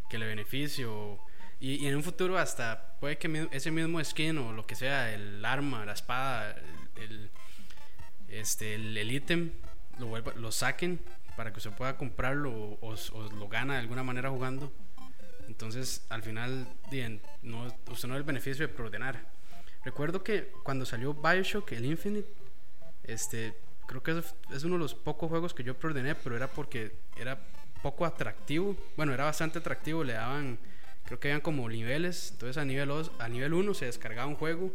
que 0.09 0.17
le 0.17 0.25
beneficie. 0.27 0.85
o- 0.85 1.19
y, 1.59 1.75
y 1.75 1.87
en 1.87 1.95
un 1.95 2.03
futuro 2.03 2.37
hasta 2.37 2.97
puede 2.99 3.17
que 3.17 3.47
ese 3.51 3.71
mismo 3.71 4.03
skin 4.03 4.37
o 4.39 4.51
lo 4.51 4.65
que 4.65 4.75
sea, 4.75 5.13
el 5.13 5.45
arma, 5.45 5.85
la 5.85 5.93
espada, 5.93 6.55
el, 6.97 7.03
el- 7.03 7.29
este, 8.27 8.73
el, 8.75 8.97
el 8.97 9.11
ítem, 9.11 9.51
lo, 9.99 10.51
saquen 10.51 10.99
para 11.35 11.51
que 11.51 11.57
usted 11.57 11.71
pueda 11.71 11.97
comprarlo 11.97 12.77
o, 12.81 12.95
lo 13.37 13.47
gana 13.47 13.73
de 13.73 13.79
alguna 13.79 14.03
manera 14.03 14.29
jugando. 14.29 14.71
Entonces, 15.47 16.05
al 16.09 16.23
final, 16.23 16.67
no, 17.41 17.67
usted 17.91 18.07
no 18.07 18.13
ve 18.13 18.19
el 18.19 18.23
beneficio 18.23 18.67
de 18.67 18.73
preordenar. 18.73 19.25
Recuerdo 19.83 20.23
que 20.23 20.51
cuando 20.63 20.85
salió 20.85 21.13
Bioshock, 21.13 21.73
el 21.73 21.85
Infinite, 21.85 22.29
este, 23.03 23.53
creo 23.85 24.01
que 24.01 24.23
es, 24.53 24.63
uno 24.63 24.75
de 24.75 24.79
los 24.79 24.95
pocos 24.95 25.29
juegos 25.29 25.53
que 25.53 25.63
yo 25.63 25.77
preordené, 25.77 26.15
pero 26.15 26.35
era 26.35 26.47
porque 26.47 26.95
era 27.17 27.39
poco 27.81 28.05
atractivo. 28.05 28.77
Bueno, 28.95 29.13
era 29.13 29.25
bastante 29.25 29.59
atractivo, 29.59 30.03
le 30.03 30.13
daban, 30.13 30.57
creo 31.05 31.19
que 31.19 31.27
habían 31.27 31.41
como 31.41 31.67
niveles. 31.67 32.31
Entonces, 32.31 32.57
a 32.57 32.65
nivel, 32.65 32.89
a 33.19 33.27
nivel 33.27 33.53
1 33.53 33.73
se 33.73 33.85
descargaba 33.85 34.27
un 34.27 34.35
juego 34.35 34.71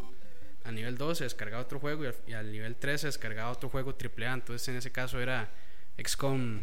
a 0.64 0.72
nivel 0.72 0.98
2 0.98 1.18
se 1.18 1.24
descargaba 1.24 1.62
otro 1.62 1.80
juego 1.80 2.04
y 2.26 2.32
al, 2.32 2.52
nivel 2.52 2.76
3 2.76 3.00
se 3.00 3.06
descargaba 3.06 3.50
otro 3.50 3.68
juego 3.68 3.94
AAA. 3.94 4.34
Entonces 4.34 4.68
en 4.68 4.76
ese 4.76 4.90
caso 4.90 5.20
era 5.20 5.48
XCOM 6.02 6.60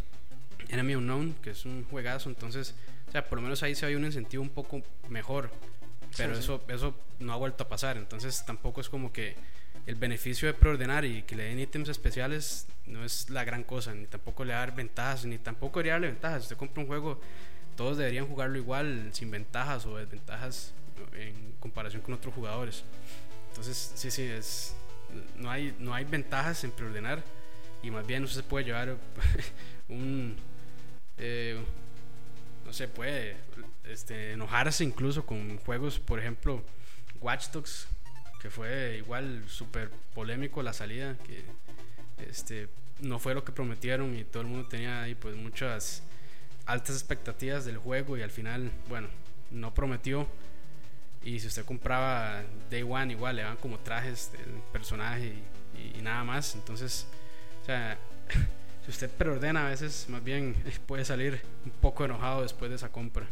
Enemy 0.70 0.96
Unknown, 0.96 1.34
que 1.42 1.52
es 1.52 1.66
un 1.66 1.86
juegazo. 1.86 2.30
Entonces, 2.30 2.75
o 3.08 3.12
sea, 3.12 3.28
por 3.28 3.38
lo 3.38 3.42
menos 3.42 3.64
ahí 3.64 3.75
se 3.75 3.86
había 3.86 3.98
un 3.98 4.06
incentivo 4.06 4.44
un 4.44 4.50
poco 4.50 4.82
mejor. 5.10 5.50
Pero 6.18 6.34
eso, 6.34 6.64
eso 6.70 6.96
no 7.20 7.34
ha 7.34 7.36
vuelto 7.36 7.64
a 7.64 7.68
pasar. 7.68 7.98
Entonces 7.98 8.46
tampoco 8.46 8.82
es 8.82 8.90
como 8.90 9.12
que 9.12 9.36
el 9.86 9.96
beneficio 9.96 10.48
de 10.48 10.54
preordenar 10.54 11.06
y 11.06 11.24
que 11.24 11.36
le 11.36 11.44
den 11.44 11.60
ítems 11.60 11.90
especiales 11.90 12.68
no 12.86 13.04
es 13.04 13.30
la 13.30 13.44
gran 13.44 13.64
cosa. 13.64 13.94
Ni 13.94 14.06
tampoco 14.08 14.46
le 14.46 14.54
dar 14.54 14.74
ventajas, 14.75 15.25
ni 15.25 15.38
tampoco 15.38 15.80
debería 15.80 15.94
darle 15.94 16.08
ventajas. 16.08 16.42
Si 16.42 16.46
usted 16.46 16.58
compra 16.58 16.82
un 16.82 16.88
juego, 16.88 17.20
todos 17.75 17.98
deberían 17.98 18.28
jugarlo 18.28 18.58
igual, 18.58 19.10
sin 19.12 19.30
ventajas 19.30 19.86
o 19.86 19.98
desventajas 19.98 20.74
en 21.14 21.54
comparación 21.60 22.02
con 22.02 22.14
otros 22.14 22.34
jugadores. 22.34 22.84
Entonces, 23.56 23.94
sí, 23.96 24.12
sí, 24.12 24.24
es, 24.24 24.76
no, 25.38 25.50
hay, 25.50 25.74
no 25.80 25.94
hay 25.94 26.04
ventajas 26.04 26.62
en 26.66 26.72
preordenar 26.72 27.24
y 27.82 27.90
más 27.90 28.06
bien 28.06 28.26
usted 28.26 28.44
puede 28.44 28.66
llevar 28.66 28.98
un, 29.88 30.36
eh, 31.18 31.58
no 32.66 32.74
sé, 32.74 32.90
puede 32.90 33.38
este, 33.86 34.34
enojarse 34.34 34.84
incluso 34.84 35.26
con 35.26 35.58
juegos, 35.60 36.02
por 36.02 36.20
ejemplo, 36.20 36.62
Watch 37.22 37.48
Dogs, 37.52 37.88
que 38.42 38.50
fue 38.50 38.98
igual 38.98 39.46
súper 39.48 39.90
polémico 40.14 40.62
la 40.62 40.74
salida, 40.74 41.16
que 41.26 41.46
este, 42.30 42.68
no 43.00 43.20
fue 43.20 43.34
lo 43.34 43.46
que 43.46 43.54
prometieron 43.54 44.18
y 44.18 44.26
todo 44.26 44.42
el 44.42 44.50
mundo 44.50 44.68
tenía 44.68 45.04
ahí 45.04 45.16
pues 45.16 45.38
muchas 45.38 46.04
altas 46.66 46.98
expectativas 46.98 47.64
del 47.64 47.78
juego 47.78 48.18
y 48.18 48.22
al 48.22 48.32
final, 48.32 48.70
bueno, 48.90 49.08
no 49.50 49.74
prometió 49.74 50.28
y 51.25 51.39
si 51.39 51.48
usted 51.48 51.65
compraba 51.65 52.44
Day 52.70 52.84
One, 52.84 53.12
igual 53.12 53.36
le 53.36 53.41
dan 53.41 53.58
como 53.58 53.79
trajes 53.79 54.32
del 54.32 54.62
personaje 54.72 55.34
y, 55.98 56.01
nada 56.01 56.24
más. 56.24 56.53
Entonces, 56.53 57.08
o 57.63 57.65
sea, 57.65 57.98
si 58.86 58.91
usted 58.91 59.10
preordena, 59.10 59.65
a 59.65 59.70
veces 59.70 60.05
más 60.08 60.24
bien 60.24 60.55
puede 60.88 61.03
salir 61.03 61.41
un 61.65 61.72
poco 61.72 62.05
enojado 62.05 62.44
después 62.44 62.70
de 62.70 62.75
esa 62.75 62.89
compra. 62.89 63.27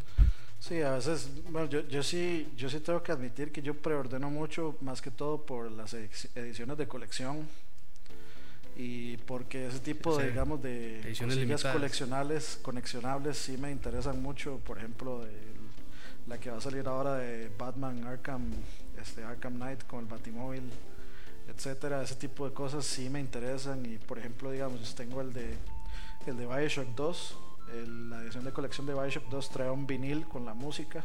Sí, 0.59 0.81
a 0.81 0.93
veces, 0.93 1.29
bueno, 1.49 1.69
yo, 1.69 1.87
yo 1.87 2.01
sí, 2.01 2.51
yo 2.57 2.67
sí 2.67 2.79
tengo 2.79 3.03
que 3.03 3.11
admitir 3.11 3.51
que 3.51 3.61
yo 3.61 3.75
preordeno 3.75 4.29
mucho, 4.31 4.75
más 4.81 5.01
que 5.01 5.11
todo 5.11 5.45
por 5.45 5.71
las 5.71 5.93
ediciones 5.93 6.77
de 6.77 6.87
colección 6.87 7.47
y 8.75 9.17
porque 9.17 9.67
ese 9.67 9.79
tipo 9.79 10.17
de, 10.17 10.29
digamos, 10.29 10.63
de 10.63 11.01
ediciones 11.01 11.63
coleccionables, 11.63 12.59
coleccionables 12.61 13.37
sí 13.37 13.57
me 13.57 13.71
interesan 13.71 14.21
mucho, 14.21 14.57
por 14.59 14.79
ejemplo, 14.79 15.19
de 15.23 15.31
la 16.27 16.39
que 16.39 16.49
va 16.49 16.57
a 16.57 16.61
salir 16.61 16.87
ahora 16.87 17.15
de 17.15 17.49
Batman 17.57 18.05
Arkham, 18.05 18.51
este, 19.01 19.23
Arkham 19.23 19.55
Knight 19.55 19.85
con 19.85 19.99
el 19.99 20.05
Batimóvil, 20.05 20.69
etcétera, 21.47 22.01
ese 22.01 22.15
tipo 22.15 22.47
de 22.47 22.53
cosas 22.53 22.85
sí 22.85 23.09
me 23.09 23.19
interesan 23.19 23.85
y 23.85 23.97
por 23.97 24.17
ejemplo 24.17 24.51
digamos 24.51 24.95
tengo 24.95 25.21
el 25.21 25.33
de 25.33 25.57
el 26.25 26.37
de 26.37 26.45
Bioshock 26.45 26.95
2, 26.95 27.37
la 28.09 28.21
edición 28.21 28.45
de 28.45 28.53
colección 28.53 28.87
de 28.87 28.93
Bioshock 28.93 29.29
2 29.29 29.49
trae 29.49 29.69
un 29.69 29.85
vinil 29.85 30.25
con 30.25 30.45
la 30.45 30.53
música 30.53 31.03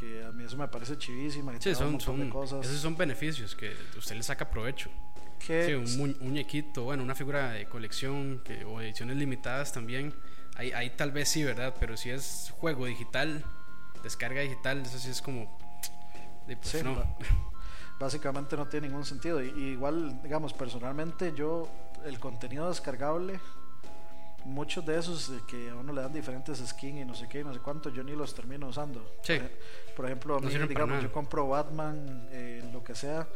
que 0.00 0.24
a 0.24 0.32
mí 0.32 0.44
eso 0.44 0.56
me 0.56 0.66
parece 0.66 0.96
chivísima 0.96 1.52
y 1.54 1.74
son, 1.74 2.30
cosas. 2.30 2.66
Esos 2.66 2.80
son 2.80 2.96
beneficios 2.96 3.54
que 3.54 3.72
usted 3.98 4.16
le 4.16 4.22
saca 4.22 4.50
provecho. 4.50 4.90
Sí, 5.38 5.74
un 5.74 6.16
muñequito, 6.20 6.84
bueno, 6.84 7.02
una 7.02 7.14
figura 7.14 7.52
de 7.52 7.66
colección 7.66 8.40
que, 8.44 8.64
o 8.64 8.80
ediciones 8.80 9.16
limitadas 9.16 9.72
también. 9.72 10.14
Ahí, 10.56 10.72
ahí 10.72 10.90
tal 10.90 11.12
vez 11.12 11.28
sí, 11.28 11.42
¿verdad? 11.44 11.74
Pero 11.78 11.96
si 11.96 12.10
es 12.10 12.52
juego 12.56 12.86
digital, 12.86 13.44
descarga 14.02 14.40
digital, 14.40 14.80
eso 14.80 14.98
sí 14.98 15.10
es 15.10 15.22
como. 15.22 15.58
Pues, 16.46 16.84
no. 16.84 17.02
Básicamente 17.98 18.56
no 18.56 18.66
tiene 18.66 18.88
ningún 18.88 19.04
sentido. 19.04 19.42
Y, 19.42 19.48
igual, 19.48 20.22
digamos, 20.22 20.52
personalmente 20.52 21.32
yo, 21.34 21.68
el 22.04 22.18
contenido 22.18 22.68
descargable, 22.68 23.40
muchos 24.44 24.84
de 24.86 24.98
esos 24.98 25.30
que 25.46 25.68
a 25.68 25.74
uno 25.74 25.92
le 25.92 26.00
dan 26.00 26.12
diferentes 26.12 26.58
skins 26.66 27.02
y 27.02 27.04
no 27.04 27.14
sé 27.14 27.28
qué 27.28 27.40
y 27.40 27.44
no 27.44 27.52
sé 27.52 27.60
cuánto, 27.60 27.90
yo 27.90 28.02
ni 28.02 28.16
los 28.16 28.34
termino 28.34 28.68
usando. 28.68 29.16
Por, 29.94 30.06
ejemplo, 30.06 30.36
a 30.36 30.40
mí, 30.40 30.48
digamos, 30.66 31.02
yo 31.02 31.12
compro 31.12 31.48
Batman, 31.48 32.28
eh, 32.30 32.68
lo 32.72 32.82
que 32.82 32.94
sea 32.94 33.28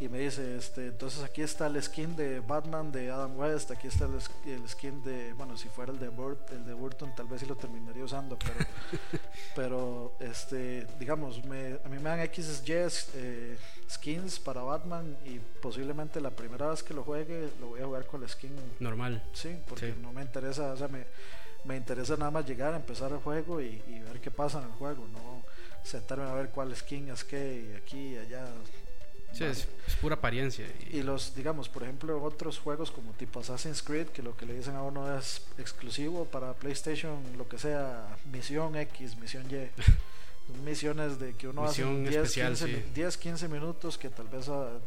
y 0.00 0.08
me 0.08 0.18
dice, 0.18 0.56
este, 0.56 0.86
entonces 0.86 1.22
aquí 1.24 1.42
está 1.42 1.66
el 1.66 1.82
skin 1.82 2.14
de 2.14 2.40
Batman 2.40 2.92
de 2.92 3.10
Adam 3.10 3.36
West, 3.36 3.70
aquí 3.70 3.88
está 3.88 4.06
el, 4.06 4.68
skin 4.68 5.02
de, 5.02 5.32
bueno, 5.32 5.56
si 5.56 5.68
fuera 5.68 5.92
el 5.92 5.98
de 5.98 6.08
Burt, 6.08 6.50
el 6.52 6.64
de 6.64 6.72
Burton 6.72 7.12
tal 7.16 7.26
vez 7.26 7.40
sí 7.40 7.46
lo 7.46 7.56
terminaría 7.56 8.04
usando, 8.04 8.38
pero, 8.38 8.70
pero 9.56 10.12
este, 10.20 10.86
digamos, 11.00 11.44
me, 11.44 11.78
a 11.84 11.88
mí 11.88 11.98
me 11.98 12.10
dan 12.10 12.20
XS 12.26 13.10
eh, 13.14 13.58
skins 13.90 14.38
para 14.38 14.62
Batman 14.62 15.16
y 15.24 15.40
posiblemente 15.60 16.20
la 16.20 16.30
primera 16.30 16.68
vez 16.68 16.82
que 16.82 16.94
lo 16.94 17.02
juegue 17.02 17.50
lo 17.60 17.68
voy 17.68 17.80
a 17.80 17.86
jugar 17.86 18.06
con 18.06 18.22
el 18.22 18.28
skin 18.28 18.54
normal. 18.78 19.22
Sí, 19.32 19.58
porque 19.68 19.94
no 20.00 20.12
me 20.12 20.22
interesa, 20.22 20.72
o 20.72 20.76
sea, 20.76 20.88
me, 20.88 21.06
me 21.64 21.76
interesa 21.76 22.16
nada 22.16 22.30
más 22.30 22.46
llegar 22.46 22.72
a 22.72 22.76
empezar 22.76 23.10
el 23.10 23.18
juego 23.18 23.60
y, 23.60 23.82
y 23.88 23.98
ver 24.00 24.20
qué 24.20 24.30
pasa 24.30 24.58
en 24.58 24.66
el 24.66 24.72
juego, 24.72 25.08
no 25.12 25.42
sentarme 25.82 26.24
a 26.24 26.34
ver 26.34 26.50
cuál 26.50 26.74
skin 26.76 27.08
es 27.08 27.24
qué 27.24 27.70
y 27.70 27.76
aquí 27.76 28.14
y 28.14 28.18
allá 28.18 28.46
Sí, 29.32 29.44
es, 29.44 29.68
pura 30.00 30.16
apariencia. 30.16 30.66
Y... 30.90 31.02
los, 31.02 31.34
digamos, 31.34 31.68
por 31.68 31.82
ejemplo, 31.82 32.22
otros 32.22 32.58
juegos 32.58 32.90
como 32.90 33.12
tipo 33.12 33.40
Assassin's 33.40 33.82
Creed, 33.82 34.08
que 34.08 34.22
lo 34.22 34.36
que 34.36 34.46
le 34.46 34.54
dicen 34.54 34.74
a 34.74 34.82
uno 34.82 35.16
es 35.16 35.42
exclusivo 35.58 36.24
para 36.24 36.54
PlayStation, 36.54 37.18
lo 37.36 37.48
que 37.48 37.58
sea, 37.58 38.16
misión 38.32 38.76
X, 38.76 39.16
misión 39.18 39.46
Y. 39.50 39.68
misiones 40.64 41.18
de 41.18 41.34
que 41.34 41.46
uno 41.46 41.64
hace 41.64 41.84
10, 41.84 42.32
15, 42.32 42.84
10, 42.94 43.16
15 43.18 43.48
minutos 43.48 43.98
que 43.98 44.08
tal 44.08 44.28
vez 44.28 44.48
ah, 44.48 44.78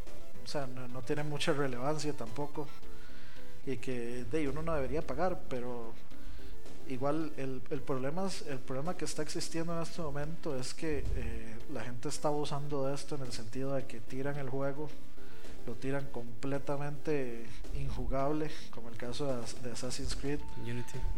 o 0.43 0.47
sea, 0.47 0.65
no, 0.65 0.87
no 0.87 1.01
tienen 1.01 1.29
mucha 1.29 1.53
relevancia 1.53 2.13
tampoco 2.13 2.67
y 3.65 3.77
que 3.77 4.25
de 4.31 4.49
uno 4.49 4.63
no 4.63 4.73
debería 4.73 5.05
pagar, 5.05 5.41
pero 5.49 5.93
igual 6.91 7.31
el, 7.37 7.61
el, 7.69 7.81
problema, 7.81 8.27
el 8.47 8.59
problema 8.59 8.95
que 8.95 9.05
está 9.05 9.21
existiendo 9.21 9.75
en 9.75 9.81
este 9.81 10.01
momento 10.01 10.57
es 10.57 10.73
que 10.73 11.03
eh, 11.15 11.57
la 11.71 11.81
gente 11.81 12.09
está 12.09 12.27
abusando 12.27 12.87
de 12.87 12.95
esto 12.95 13.15
en 13.15 13.21
el 13.21 13.31
sentido 13.31 13.73
de 13.73 13.85
que 13.85 14.01
tiran 14.01 14.37
el 14.37 14.49
juego, 14.49 14.89
lo 15.65 15.73
tiran 15.75 16.07
completamente 16.07 17.45
injugable, 17.75 18.51
como 18.71 18.89
el 18.89 18.97
caso 18.97 19.27
de, 19.61 19.71
Assassin's 19.71 20.15
Creed, 20.15 20.39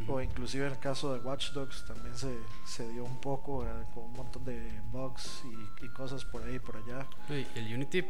o 0.07 0.21
inclusive 0.21 0.67
en 0.67 0.73
el 0.73 0.79
caso 0.79 1.13
de 1.13 1.19
Watch 1.19 1.51
Dogs 1.53 1.85
también 1.85 2.15
se, 2.15 2.37
se 2.65 2.87
dio 2.89 3.03
un 3.03 3.19
poco 3.19 3.65
eh, 3.65 3.69
con 3.93 4.03
un 4.05 4.13
montón 4.13 4.43
de 4.45 4.81
bugs 4.91 5.43
y, 5.45 5.85
y, 5.85 5.89
cosas 5.89 6.23
por 6.25 6.43
ahí 6.43 6.55
y 6.55 6.59
por 6.59 6.77
allá. 6.77 7.07
Y 7.29 7.47
el 7.57 7.73
Unity 7.73 8.03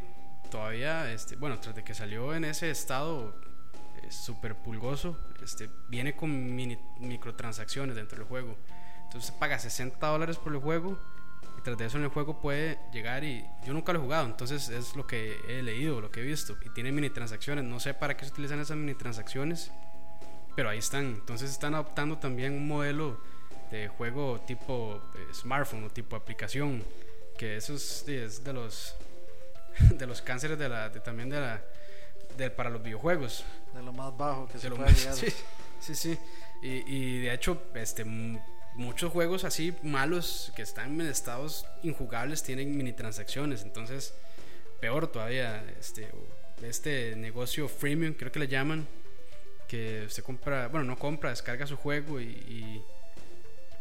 todavía, 0.49 1.11
este, 1.11 1.35
bueno, 1.35 1.59
tras 1.59 1.75
de 1.75 1.83
que 1.83 1.93
salió 1.93 2.35
en 2.35 2.45
ese 2.45 2.69
estado 2.69 3.33
súper 4.09 4.55
pulgoso, 4.55 5.17
este, 5.43 5.69
viene 5.89 6.15
con 6.15 6.55
mini, 6.55 6.77
microtransacciones 6.99 7.95
dentro 7.95 8.17
del 8.17 8.27
juego. 8.27 8.57
Entonces 9.03 9.31
paga 9.31 9.59
60 9.59 10.05
dólares 10.07 10.37
por 10.37 10.53
el 10.53 10.59
juego 10.59 10.99
y 11.57 11.61
tras 11.61 11.77
de 11.77 11.85
eso 11.85 11.97
en 11.97 12.03
el 12.03 12.09
juego 12.09 12.39
puede 12.41 12.79
llegar 12.91 13.23
y 13.23 13.45
yo 13.65 13.73
nunca 13.73 13.93
lo 13.93 13.99
he 13.99 14.01
jugado, 14.01 14.25
entonces 14.25 14.69
es 14.69 14.95
lo 14.95 15.05
que 15.05 15.39
he 15.47 15.61
leído, 15.61 16.01
lo 16.01 16.09
que 16.11 16.21
he 16.21 16.23
visto 16.23 16.57
y 16.65 16.69
tiene 16.69 16.91
mini 16.91 17.09
transacciones. 17.09 17.63
No 17.63 17.79
sé 17.79 17.93
para 17.93 18.17
qué 18.17 18.25
se 18.25 18.31
utilizan 18.31 18.59
esas 18.59 18.77
mini 18.77 18.95
transacciones, 18.95 19.71
pero 20.55 20.69
ahí 20.69 20.79
están. 20.79 21.05
Entonces 21.05 21.51
están 21.51 21.75
adoptando 21.75 22.17
también 22.17 22.53
un 22.53 22.67
modelo 22.67 23.21
de 23.71 23.87
juego 23.87 24.39
tipo 24.41 25.01
eh, 25.15 25.33
smartphone 25.33 25.83
o 25.83 25.89
tipo 25.89 26.15
aplicación, 26.15 26.83
que 27.37 27.57
eso 27.57 27.73
es, 27.75 28.05
de 28.05 28.53
los 28.53 28.95
de 29.97 30.05
los 30.05 30.21
cánceres 30.21 30.57
de 30.59 30.69
la 30.69 30.91
también 30.91 31.29
de 31.29 31.39
la 31.39 31.63
para 32.55 32.69
los 32.69 32.81
videojuegos. 32.81 33.45
De 33.73 33.81
lo 33.81 33.93
más 33.93 34.15
bajo 34.15 34.47
que 34.47 34.59
se 34.59 34.69
puede 34.69 34.93
llegar. 34.93 35.15
Sí, 35.83 35.95
sí, 35.95 35.95
sí. 35.95 36.19
Y, 36.61 36.95
y, 36.95 37.21
de 37.21 37.33
hecho, 37.33 37.61
este, 37.75 38.05
muchos 38.75 39.11
juegos 39.11 39.43
así 39.43 39.75
malos 39.83 40.51
que 40.55 40.61
están 40.61 40.99
en 40.99 41.07
estados 41.07 41.65
injugables 41.83 42.41
tienen 42.43 42.75
mini 42.75 42.93
transacciones. 42.93 43.63
Entonces, 43.63 44.13
peor 44.79 45.07
todavía, 45.07 45.63
este, 45.79 46.09
este 46.61 47.15
negocio 47.15 47.67
freemium, 47.67 48.13
creo 48.13 48.31
que 48.31 48.39
le 48.39 48.47
llaman, 48.47 48.87
que 49.67 50.05
usted 50.05 50.23
compra, 50.23 50.67
bueno, 50.67 50.85
no 50.85 50.97
compra, 50.97 51.31
descarga 51.31 51.67
su 51.67 51.75
juego 51.75 52.21
y, 52.21 52.25
y, 52.25 52.83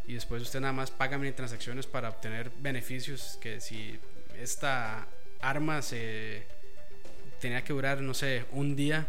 y 0.06 0.14
después 0.14 0.42
usted 0.42 0.60
nada 0.60 0.72
más 0.72 0.90
paga 0.90 1.18
mini 1.18 1.32
transacciones 1.32 1.86
para 1.86 2.08
obtener 2.08 2.50
beneficios 2.58 3.38
que 3.40 3.60
si 3.60 3.98
esta 4.38 5.06
arma 5.40 5.82
se 5.82 6.46
tenía 7.42 7.64
que 7.64 7.72
durar, 7.72 8.00
no 8.00 8.14
sé, 8.14 8.46
un 8.52 8.76
día 8.76 9.04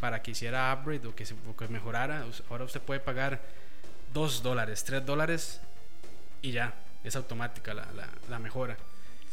para 0.00 0.20
que 0.20 0.32
hiciera 0.32 0.74
upgrade 0.74 1.06
o 1.06 1.14
que, 1.14 1.24
se, 1.24 1.34
o 1.48 1.56
que 1.56 1.68
mejorara, 1.68 2.26
ahora 2.50 2.64
usted 2.64 2.80
puede 2.82 2.98
pagar 2.98 3.40
2 4.12 4.42
dólares, 4.42 4.82
3 4.82 5.06
dólares 5.06 5.60
y 6.42 6.50
ya, 6.50 6.74
es 7.04 7.14
automática 7.14 7.72
la, 7.72 7.86
la, 7.92 8.08
la 8.28 8.38
mejora. 8.40 8.76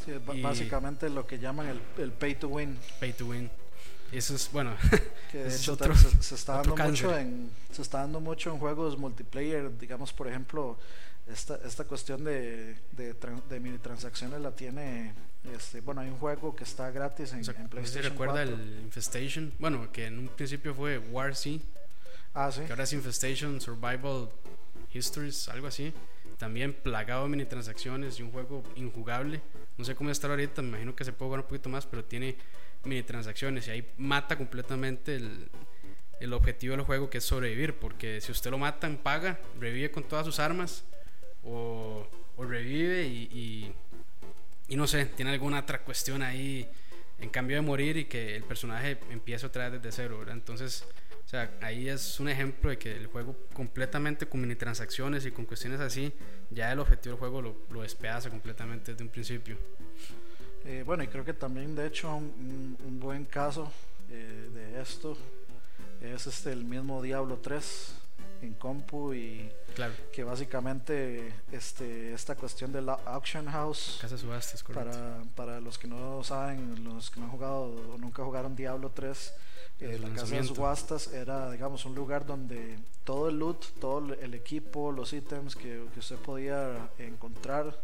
Sí, 0.04 0.12
básicamente 0.40 1.10
lo 1.10 1.26
que 1.26 1.40
llaman 1.40 1.66
el, 1.66 1.80
el, 1.98 2.12
pay 2.12 2.36
to 2.36 2.46
win. 2.46 2.78
Pay 3.00 3.12
to 3.14 3.26
win. 3.26 3.50
Eso 4.12 4.36
es, 4.36 4.48
bueno, 4.52 4.76
que 5.32 5.38
de 5.38 5.54
hecho 5.54 5.72
otro, 5.72 5.92
se, 5.96 6.22
se, 6.22 6.36
está 6.36 6.62
dando 6.62 6.76
mucho 6.76 7.18
en, 7.18 7.50
se 7.72 7.82
está 7.82 7.98
dando 7.98 8.20
mucho 8.20 8.52
en 8.52 8.58
juegos 8.58 8.96
multiplayer, 8.96 9.76
digamos 9.76 10.12
por 10.12 10.28
ejemplo, 10.28 10.78
esta, 11.28 11.58
esta 11.64 11.84
cuestión 11.84 12.22
de, 12.22 12.76
de, 12.92 13.14
de 13.48 13.60
mini 13.60 13.78
transacciones 13.78 14.40
la 14.40 14.52
tiene 14.52 15.14
este, 15.44 15.80
bueno, 15.80 16.02
hay 16.02 16.08
un 16.08 16.18
juego 16.18 16.54
que 16.54 16.64
está 16.64 16.90
gratis 16.90 17.32
en, 17.32 17.38
en 17.38 17.68
PlayStation. 17.68 18.12
recuerda 18.12 18.42
el 18.42 18.80
Infestation? 18.82 19.52
Bueno, 19.58 19.90
que 19.90 20.06
en 20.06 20.18
un 20.18 20.28
principio 20.28 20.74
fue 20.74 20.98
War 20.98 21.34
C. 21.34 21.60
Ah, 22.34 22.50
sí. 22.52 22.62
Que 22.62 22.72
ahora 22.72 22.84
es 22.84 22.92
Infestation 22.92 23.60
Survival 23.60 24.28
Histories, 24.92 25.48
algo 25.48 25.66
así. 25.66 25.92
También 26.38 26.72
plagado 26.72 27.24
de 27.24 27.30
mini 27.30 27.44
transacciones 27.44 28.18
y 28.18 28.22
un 28.22 28.30
juego 28.30 28.62
injugable. 28.76 29.40
No 29.76 29.84
sé 29.84 29.94
cómo 29.94 30.10
está 30.10 30.28
ahorita, 30.28 30.62
me 30.62 30.68
imagino 30.68 30.94
que 30.94 31.04
se 31.04 31.12
puede 31.12 31.28
jugar 31.28 31.40
un 31.40 31.46
poquito 31.46 31.68
más, 31.68 31.86
pero 31.86 32.04
tiene 32.04 32.36
mini 32.84 33.02
transacciones 33.02 33.66
y 33.68 33.70
ahí 33.70 33.90
mata 33.98 34.36
completamente 34.36 35.16
el, 35.16 35.48
el 36.20 36.32
objetivo 36.32 36.76
del 36.76 36.84
juego 36.84 37.10
que 37.10 37.18
es 37.18 37.24
sobrevivir. 37.24 37.74
Porque 37.78 38.20
si 38.20 38.30
usted 38.32 38.50
lo 38.50 38.58
matan, 38.58 38.98
paga, 38.98 39.38
revive 39.58 39.90
con 39.90 40.04
todas 40.04 40.24
sus 40.26 40.38
armas 40.38 40.84
o, 41.44 42.06
o 42.36 42.44
revive 42.44 43.06
y 43.06 43.24
y 43.32 43.74
no 44.76 44.86
sé, 44.86 45.06
tiene 45.06 45.32
alguna 45.32 45.60
otra 45.60 45.82
cuestión 45.82 46.22
ahí 46.22 46.68
en 47.18 47.28
cambio 47.28 47.56
de 47.56 47.62
morir 47.62 47.96
y 47.96 48.04
que 48.04 48.36
el 48.36 48.44
personaje 48.44 48.98
empieza 49.10 49.46
otra 49.46 49.68
vez 49.68 49.82
desde 49.82 50.02
cero, 50.02 50.18
¿verdad? 50.18 50.34
Entonces, 50.34 50.84
o 51.24 51.28
sea, 51.28 51.50
ahí 51.60 51.88
es 51.88 52.18
un 52.18 52.28
ejemplo 52.28 52.70
de 52.70 52.78
que 52.78 52.96
el 52.96 53.06
juego 53.06 53.36
completamente 53.52 54.26
con 54.26 54.40
mini 54.40 54.56
transacciones 54.56 55.26
y 55.26 55.30
con 55.30 55.44
cuestiones 55.44 55.80
así, 55.80 56.12
ya 56.50 56.72
el 56.72 56.78
objetivo 56.78 57.14
del 57.14 57.18
juego 57.20 57.42
lo, 57.42 57.56
lo 57.70 57.82
despedaza 57.82 58.30
completamente 58.30 58.92
desde 58.92 59.04
un 59.04 59.10
principio. 59.10 59.56
Eh, 60.64 60.82
bueno, 60.84 61.02
y 61.02 61.08
creo 61.08 61.24
que 61.24 61.32
también, 61.32 61.74
de 61.74 61.86
hecho, 61.86 62.14
un, 62.14 62.76
un 62.84 63.00
buen 63.00 63.24
caso 63.24 63.70
eh, 64.10 64.50
de 64.52 64.80
esto 64.80 65.16
es 66.00 66.26
este 66.26 66.52
el 66.52 66.64
mismo 66.64 67.02
Diablo 67.02 67.38
3 67.38 67.99
en 68.42 68.54
compu 68.54 69.12
y 69.12 69.50
claro. 69.74 69.92
que 70.12 70.24
básicamente 70.24 71.32
este, 71.52 72.12
esta 72.12 72.34
cuestión 72.34 72.72
de 72.72 72.82
la 72.82 72.94
auction 73.04 73.46
house 73.46 73.98
Casa 74.00 74.16
subastas, 74.18 74.62
para, 74.62 75.22
para 75.34 75.60
los 75.60 75.78
que 75.78 75.88
no 75.88 76.22
saben, 76.24 76.82
los 76.84 77.10
que 77.10 77.20
no 77.20 77.26
han 77.26 77.32
jugado 77.32 77.62
o 77.94 77.98
nunca 77.98 78.24
jugaron 78.24 78.56
Diablo 78.56 78.90
3, 78.94 79.34
eh, 79.80 79.98
la 80.00 80.10
casa 80.10 80.36
de 80.36 80.44
subastas 80.44 81.12
era 81.12 81.50
digamos 81.50 81.84
un 81.84 81.94
lugar 81.94 82.26
donde 82.26 82.78
todo 83.04 83.28
el 83.28 83.38
loot, 83.38 83.64
todo 83.80 84.14
el 84.14 84.34
equipo, 84.34 84.92
los 84.92 85.12
ítems 85.12 85.56
que, 85.56 85.84
que 85.92 86.00
usted 86.00 86.16
podía 86.16 86.90
encontrar, 86.98 87.80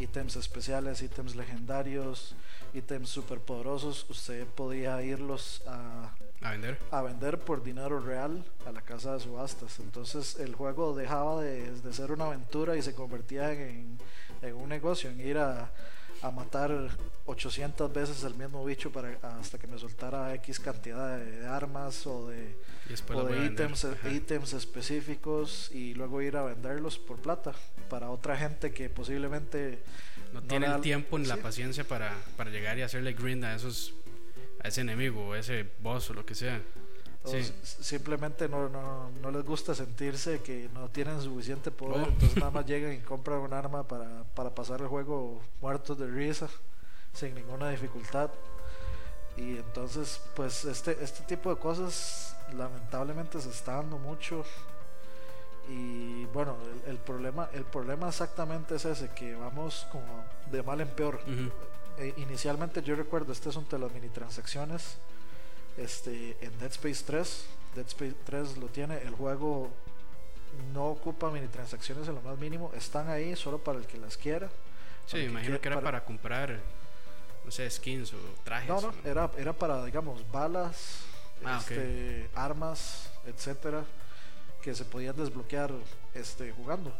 ítems 0.00 0.36
especiales, 0.36 1.02
ítems 1.02 1.36
legendarios, 1.36 2.34
ítems 2.74 3.08
super 3.08 3.40
poderosos, 3.40 4.06
usted 4.10 4.46
podía 4.46 5.02
irlos 5.02 5.62
a 5.66 6.14
a 6.42 6.50
vender. 6.50 6.78
A 6.90 7.02
vender 7.02 7.38
por 7.38 7.62
dinero 7.62 8.00
real 8.00 8.44
a 8.66 8.72
la 8.72 8.82
casa 8.82 9.14
de 9.14 9.20
subastas. 9.20 9.78
Entonces 9.80 10.36
el 10.38 10.54
juego 10.54 10.94
dejaba 10.94 11.42
de, 11.42 11.72
de 11.72 11.92
ser 11.92 12.12
una 12.12 12.26
aventura 12.26 12.76
y 12.76 12.82
se 12.82 12.94
convertía 12.94 13.52
en, 13.52 13.98
en 14.42 14.54
un 14.54 14.68
negocio, 14.68 15.10
en 15.10 15.20
ir 15.20 15.38
a, 15.38 15.70
a, 16.22 16.30
matar 16.30 16.90
800 17.24 17.92
veces 17.92 18.22
el 18.24 18.34
mismo 18.34 18.64
bicho 18.64 18.92
para, 18.92 19.16
hasta 19.38 19.58
que 19.58 19.66
me 19.66 19.78
soltara 19.78 20.34
X 20.34 20.60
cantidad 20.60 21.18
de, 21.18 21.46
armas 21.46 22.06
o 22.06 22.28
de, 22.28 22.54
o 23.14 23.24
de 23.24 23.46
ítems, 23.46 23.86
ítems 24.12 24.52
específicos 24.52 25.70
y 25.72 25.94
luego 25.94 26.20
ir 26.22 26.36
a 26.36 26.44
venderlos 26.44 26.98
por 26.98 27.18
plata 27.18 27.52
para 27.88 28.10
otra 28.10 28.36
gente 28.36 28.72
que 28.72 28.90
posiblemente 28.90 29.82
no, 30.32 30.42
tiene 30.42 30.66
el 30.66 30.80
tiempo 30.80 31.18
ni 31.18 31.26
la 31.26 31.36
paciencia 31.36 31.84
para, 31.84 32.12
para 32.36 32.50
llegar 32.50 32.78
y 32.78 32.82
hacerle 32.82 33.14
grind 33.14 33.44
a 33.44 33.54
esos 33.54 33.94
ese 34.66 34.80
enemigo, 34.82 35.34
ese 35.34 35.68
boss 35.80 36.10
o 36.10 36.14
lo 36.14 36.24
que 36.24 36.34
sea. 36.34 36.60
Simplemente 37.62 38.48
no, 38.48 38.68
no, 38.68 39.10
no, 39.20 39.30
les 39.30 39.44
gusta 39.44 39.74
sentirse 39.74 40.42
que 40.42 40.68
no 40.72 40.88
tienen 40.88 41.20
suficiente 41.20 41.72
poder, 41.72 42.02
oh. 42.02 42.08
entonces 42.08 42.36
nada 42.36 42.50
más 42.52 42.66
llegan 42.70 42.92
y 42.92 42.98
compran 42.98 43.40
un 43.40 43.52
arma 43.52 43.82
para, 43.82 44.22
para 44.34 44.54
pasar 44.54 44.80
el 44.80 44.86
juego 44.86 45.42
muertos 45.60 45.98
de 45.98 46.06
risa, 46.06 46.48
sin 47.12 47.34
ninguna 47.34 47.70
dificultad. 47.70 48.30
Y 49.36 49.56
entonces, 49.56 50.20
pues 50.34 50.64
este, 50.64 50.96
este 51.02 51.24
tipo 51.24 51.50
de 51.50 51.60
cosas 51.60 52.36
lamentablemente 52.56 53.40
se 53.40 53.50
está 53.50 53.72
dando 53.72 53.98
mucho. 53.98 54.44
Y 55.68 56.24
bueno, 56.26 56.56
el, 56.86 56.96
problema, 56.98 57.48
el 57.52 57.64
problema 57.64 58.08
exactamente 58.08 58.76
es 58.76 58.84
ese, 58.84 59.10
que 59.10 59.34
vamos 59.34 59.86
como 59.90 60.24
de 60.50 60.62
mal 60.62 60.80
en 60.80 60.88
peor. 60.88 61.20
Eh, 61.98 62.14
inicialmente 62.18 62.82
yo 62.82 62.94
recuerdo, 62.94 63.32
este 63.32 63.48
asunto 63.48 63.76
de 63.76 63.82
las 63.82 63.92
mini 63.92 64.08
transacciones 64.08 64.98
este, 65.78 66.36
en 66.40 66.58
Dead 66.58 66.70
Space 66.70 67.04
3. 67.06 67.46
Dead 67.74 67.86
Space 67.86 68.14
3 68.24 68.58
lo 68.58 68.66
tiene, 68.66 68.98
el 69.02 69.14
juego 69.14 69.70
no 70.72 70.86
ocupa 70.88 71.30
mini 71.30 71.48
transacciones 71.48 72.08
en 72.08 72.14
lo 72.14 72.22
más 72.22 72.38
mínimo, 72.38 72.70
están 72.74 73.08
ahí 73.08 73.36
solo 73.36 73.58
para 73.58 73.78
el 73.78 73.86
que 73.86 73.98
las 73.98 74.16
quiera. 74.16 74.48
Sí, 75.06 75.18
imagino 75.18 75.60
que 75.60 75.68
era 75.68 75.80
para, 75.80 76.04
comprar, 76.04 76.58
no 77.44 77.50
sé, 77.50 77.70
skins 77.70 78.12
o 78.12 78.16
trajes. 78.44 78.68
No, 78.68 78.80
no, 78.80 78.92
era, 79.04 79.30
era 79.38 79.52
para, 79.52 79.84
digamos, 79.84 80.28
balas, 80.30 81.00
ah, 81.44 81.58
este, 81.60 82.28
armas, 82.34 83.10
etcétera, 83.24 83.84
que 84.62 84.74
se 84.74 84.84
podían 84.84 85.16
desbloquear 85.16 85.72
este, 86.14 86.52
jugando. 86.52 86.92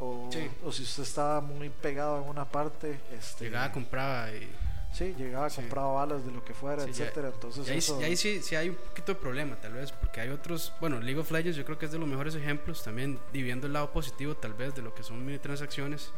O, 0.00 0.30
o, 0.64 0.72
si 0.72 0.84
usted 0.84 1.02
estaba 1.02 1.40
muy 1.40 1.70
pegado 1.70 2.22
en 2.22 2.28
una 2.28 2.44
parte, 2.44 3.00
este, 3.18 3.46
llegaba, 3.46 3.72
compraba 3.72 4.30
y... 4.32 4.48
Sí, 4.92 5.14
llegaba, 5.18 5.50
sí. 5.50 5.56
compraba 5.56 5.92
balas 5.92 6.24
de 6.24 6.30
lo 6.30 6.44
que 6.44 6.54
fuera, 6.54 6.84
etcétera. 6.84 7.28
Entonces, 7.28 7.66
y 7.66 7.70
ahí, 7.70 7.78
eso... 7.78 8.00
y 8.00 8.04
ahí 8.04 8.16
sí, 8.16 8.40
sí, 8.40 8.54
hay 8.54 8.68
un 8.70 8.76
poquito 8.76 9.12
de 9.12 9.18
problema, 9.18 9.56
tal 9.56 9.74
vez, 9.74 9.92
porque 9.92 10.20
hay 10.20 10.28
otros. 10.30 10.72
Bueno, 10.80 11.00
League 11.00 11.18
of 11.20 11.30
Legends 11.30 11.56
yo 11.56 11.64
creo 11.64 11.78
que 11.78 11.86
es 11.86 11.92
de 11.92 11.98
los 11.98 12.08
mejores 12.08 12.34
ejemplos, 12.36 12.82
también 12.82 13.18
viviendo 13.32 13.66
el 13.66 13.72
lado 13.72 13.90
positivo, 13.90 14.36
tal 14.36 14.54
vez, 14.54 14.74
de 14.74 14.82
lo 14.82 14.94
que 14.94 15.02
son 15.02 15.24
mini 15.24 15.38
transacciones. 15.38 16.12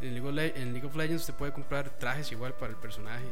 En 0.00 0.14
League, 0.14 0.28
of 0.28 0.34
Le 0.34 0.60
en 0.60 0.72
League 0.72 0.86
of 0.86 0.96
Legends 0.96 1.22
usted 1.22 1.34
puede 1.34 1.52
comprar 1.52 1.88
trajes 1.90 2.32
igual 2.32 2.52
para 2.54 2.70
el 2.70 2.76
personaje 2.76 3.24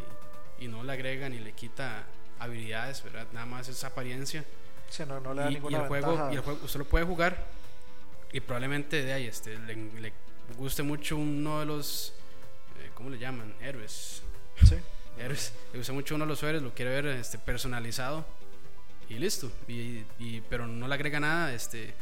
y, 0.58 0.64
y, 0.64 0.68
no 0.68 0.84
le 0.84 0.92
agrega 0.92 1.28
ni 1.28 1.40
le 1.40 1.52
quita 1.52 2.04
habilidades, 2.38 3.02
¿verdad? 3.02 3.26
Nada 3.32 3.46
más 3.46 3.68
es 3.68 3.82
apariencia. 3.82 4.44
Sí, 4.88 5.02
no, 5.06 5.18
no 5.20 5.34
le 5.34 5.42
da 5.42 5.50
y, 5.50 5.54
ninguna 5.54 5.78
y 5.78 5.80
el 5.80 5.88
juego 5.88 6.28
Y 6.30 6.34
el 6.36 6.40
juego 6.40 6.60
usted 6.64 6.78
lo 6.78 6.84
puede 6.86 7.04
jugar 7.04 7.59
y 8.32 8.40
probablemente 8.40 9.02
de 9.02 9.12
ahí 9.12 9.26
este, 9.26 9.58
le, 9.58 9.74
le 9.74 10.12
guste 10.56 10.82
mucho 10.82 11.16
uno 11.16 11.60
de 11.60 11.66
los, 11.66 12.14
eh, 12.78 12.90
¿cómo 12.94 13.10
le 13.10 13.18
llaman? 13.18 13.54
Héroes. 13.60 14.22
Sí. 14.64 14.76
Héroes. 15.18 15.52
Le 15.72 15.78
gusta 15.78 15.92
mucho 15.92 16.14
uno 16.14 16.24
de 16.24 16.28
los 16.28 16.42
héroes, 16.42 16.62
lo 16.62 16.72
quiere 16.74 16.90
ver 16.90 17.06
este, 17.06 17.38
personalizado 17.38 18.24
y 19.08 19.14
listo. 19.14 19.50
Y, 19.68 20.04
y, 20.18 20.42
pero 20.48 20.66
no 20.66 20.86
le 20.86 20.94
agrega 20.94 21.18
nada, 21.18 21.52
este, 21.52 21.92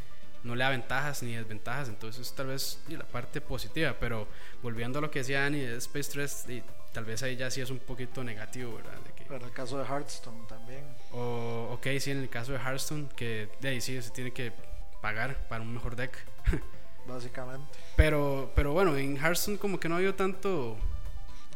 no 0.45 0.55
le 0.55 0.65
da 0.65 0.71
ventajas 0.71 1.23
ni 1.23 1.35
desventajas. 1.35 1.89
Entonces, 1.89 2.33
tal 2.35 2.49
vez 2.49 2.81
y 2.89 2.97
la 2.97 3.07
parte 3.07 3.41
positiva. 3.41 3.97
Pero 3.99 4.29
volviendo 4.63 4.99
a 4.99 5.03
lo 5.03 5.11
que 5.11 5.21
decía 5.21 5.47
Annie 5.47 5.67
de 5.67 5.77
Space 5.79 6.11
3, 6.13 6.47
y, 6.49 6.63
tal 6.93 7.05
vez 7.05 7.23
ahí 7.23 7.37
ya 7.37 7.51
sí 7.51 7.61
es 7.61 7.71
un 7.71 7.79
poquito 7.79 8.23
negativo, 8.23 8.77
¿verdad? 8.77 8.99
De 9.01 9.13
que, 9.13 9.25
pero 9.25 9.45
el 9.45 9.53
caso 9.53 9.79
de 9.79 9.85
Hearthstone 9.85 10.47
también. 10.47 10.85
O, 11.13 11.71
ok, 11.73 11.87
sí, 11.99 12.11
en 12.11 12.19
el 12.19 12.29
caso 12.29 12.53
de 12.53 12.59
Hearthstone, 12.59 13.09
que 13.17 13.49
de 13.61 13.69
ahí 13.69 13.81
sí 13.81 14.01
se 14.03 14.11
tiene 14.11 14.33
que 14.33 14.53
pagar 15.01 15.49
para 15.49 15.63
un 15.63 15.73
mejor 15.73 15.97
deck. 15.97 16.17
Básicamente. 17.07 17.67
Pero, 17.97 18.51
pero 18.55 18.73
bueno, 18.73 18.97
en 18.97 19.17
Hearthstone 19.17 19.59
como 19.59 19.81
que 19.81 19.89
no 19.89 19.95
ha 19.95 19.99
habido 19.99 20.15
tanto... 20.15 20.77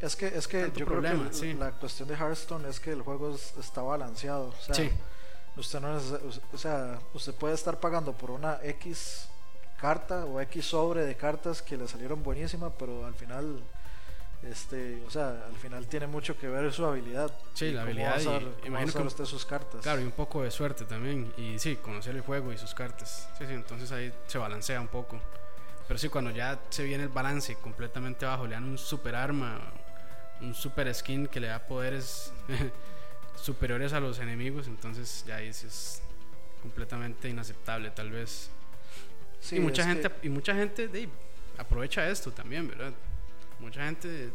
Es 0.00 0.16
que, 0.16 0.26
es 0.26 0.48
que 0.48 0.72
yo 0.74 0.84
problema, 0.84 1.20
creo 1.20 1.30
que 1.30 1.36
sí. 1.36 1.54
la 1.54 1.70
cuestión 1.72 2.08
de 2.08 2.16
Hearthstone 2.16 2.68
es 2.68 2.80
que 2.80 2.90
el 2.90 3.02
juego 3.02 3.36
está 3.36 3.82
balanceado. 3.82 4.48
O 4.48 4.60
sea, 4.60 4.74
sí. 4.74 4.90
usted 5.56 5.80
no 5.80 5.96
es, 5.96 6.12
o 6.52 6.58
sea, 6.58 6.98
usted 7.14 7.32
puede 7.34 7.54
estar 7.54 7.78
pagando 7.78 8.12
por 8.12 8.32
una 8.32 8.58
X 8.64 9.28
carta 9.80 10.24
o 10.24 10.40
X 10.40 10.64
sobre 10.64 11.04
de 11.04 11.16
cartas 11.16 11.62
que 11.62 11.76
le 11.76 11.86
salieron 11.86 12.22
buenísimas, 12.22 12.72
pero 12.78 13.06
al 13.06 13.14
final 13.14 13.62
este, 14.42 15.02
o 15.06 15.10
sea, 15.10 15.44
al 15.46 15.56
final 15.56 15.86
tiene 15.86 16.08
mucho 16.08 16.36
que 16.36 16.48
ver 16.48 16.72
su 16.72 16.84
habilidad. 16.84 17.32
Sí, 17.54 17.70
la 17.70 17.82
habilidad 17.82 18.20
y 18.64 18.66
imagino 18.66 18.92
que 18.92 19.02
usted 19.02 19.24
sus 19.24 19.46
cartas. 19.46 19.82
Claro, 19.82 20.00
y 20.00 20.04
un 20.04 20.10
poco 20.10 20.42
de 20.42 20.50
suerte 20.50 20.84
también 20.84 21.32
y 21.36 21.58
sí, 21.58 21.76
conocer 21.76 22.16
el 22.16 22.22
juego 22.22 22.52
y 22.52 22.58
sus 22.58 22.74
cartas. 22.74 23.28
Sí, 23.38 23.46
sí, 23.46 23.52
entonces 23.52 23.92
ahí 23.92 24.12
se 24.26 24.38
balancea 24.38 24.80
un 24.80 24.88
poco. 24.88 25.20
Pero 25.86 25.98
sí, 25.98 26.08
cuando 26.08 26.30
ya 26.32 26.60
se 26.70 26.82
viene 26.82 27.04
el 27.04 27.08
balance 27.08 27.54
completamente 27.56 28.26
bajo, 28.26 28.46
le 28.46 28.54
dan 28.54 28.64
un 28.64 28.78
super 28.78 29.14
arma, 29.14 29.60
un 30.40 30.54
super 30.54 30.92
skin 30.92 31.28
que 31.28 31.38
le 31.38 31.48
da 31.48 31.60
poderes 31.60 32.32
superiores 33.36 33.92
a 33.92 34.00
los 34.00 34.18
enemigos, 34.18 34.66
entonces 34.66 35.24
ya 35.26 35.36
ahí 35.36 35.48
es 35.48 36.02
completamente 36.62 37.28
inaceptable 37.28 37.90
tal 37.90 38.10
vez. 38.10 38.50
Sí, 39.40 39.56
y 39.56 39.60
mucha 39.60 39.84
gente 39.84 40.10
que... 40.10 40.26
y 40.26 40.30
mucha 40.30 40.54
gente 40.54 40.88
de, 40.88 41.08
aprovecha 41.58 42.08
esto 42.08 42.32
también, 42.32 42.66
¿verdad? 42.66 42.92
Mucha 43.62 43.84
gente 43.84 44.30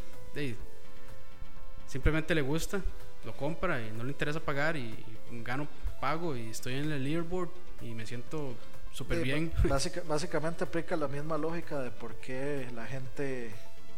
simplemente 1.87 2.33
le 2.33 2.41
gusta 2.41 2.81
lo 3.27 3.35
compra 3.35 3.81
y 3.81 3.91
no 3.91 4.03
le 4.03 4.11
interesa 4.11 4.39
pagar 4.39 4.77
y, 4.77 4.95
gano 5.43 5.67
pago 5.99 6.35
y 6.35 6.49
estoy 6.49 6.75
en 6.75 6.91
el 6.91 7.03
leaderboard 7.03 7.49
y 7.81 7.93
me 7.93 8.05
siento 8.05 8.55
súper 8.93 9.21
bien. 9.21 9.51
básicamente 10.07 10.63
aplica 10.63 10.95
la 10.95 11.07
misma 11.07 11.37
lógica 11.37 11.79
de 11.81 11.91
por 11.91 12.15
qué 12.15 12.67
la 12.73 12.85
gente 12.85 13.53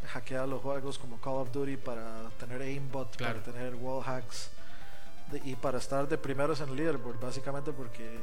hackea 0.07 0.47
los 0.47 0.61
juegos 0.61 0.97
como 0.97 1.19
Call 1.21 1.35
of 1.35 1.51
Duty 1.51 1.77
para 1.77 2.29
tener 2.39 2.61
aimbot, 2.61 3.17
para 3.17 3.43
tener 3.43 3.75
wall 3.75 4.03
hacks 4.03 4.49
y 5.43 5.55
para 5.55 5.77
estar 5.77 6.07
de 6.07 6.17
primeros 6.17 6.59
en 6.61 6.69
el 6.69 6.75
leaderboard, 6.75 7.19
básicamente 7.19 7.71
porque... 7.71 8.17